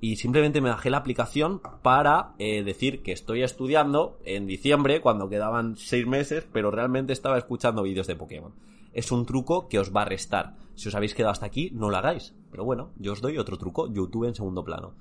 y 0.00 0.16
simplemente 0.16 0.60
me 0.60 0.70
bajé 0.70 0.90
la 0.90 0.96
aplicación 0.96 1.60
para 1.82 2.32
eh, 2.40 2.64
decir 2.64 3.04
que 3.04 3.12
estoy 3.12 3.44
estudiando 3.44 4.18
en 4.24 4.48
diciembre, 4.48 5.00
cuando 5.00 5.28
quedaban 5.28 5.76
seis 5.76 6.04
meses, 6.04 6.48
pero 6.52 6.72
realmente 6.72 7.12
estaba 7.12 7.38
escuchando 7.38 7.84
vídeos 7.84 8.08
de 8.08 8.16
Pokémon 8.16 8.54
es 8.92 9.12
un 9.12 9.26
truco 9.26 9.68
que 9.68 9.78
os 9.78 9.94
va 9.94 10.02
a 10.02 10.06
restar. 10.06 10.56
Si 10.74 10.88
os 10.88 10.94
habéis 10.94 11.14
quedado 11.14 11.32
hasta 11.32 11.46
aquí, 11.46 11.70
no 11.72 11.90
lo 11.90 11.96
hagáis. 11.96 12.34
Pero 12.50 12.64
bueno, 12.64 12.90
yo 12.96 13.12
os 13.12 13.20
doy 13.20 13.38
otro 13.38 13.58
truco, 13.58 13.92
YouTube 13.92 14.26
en 14.26 14.34
segundo 14.34 14.64
plano. 14.64 14.94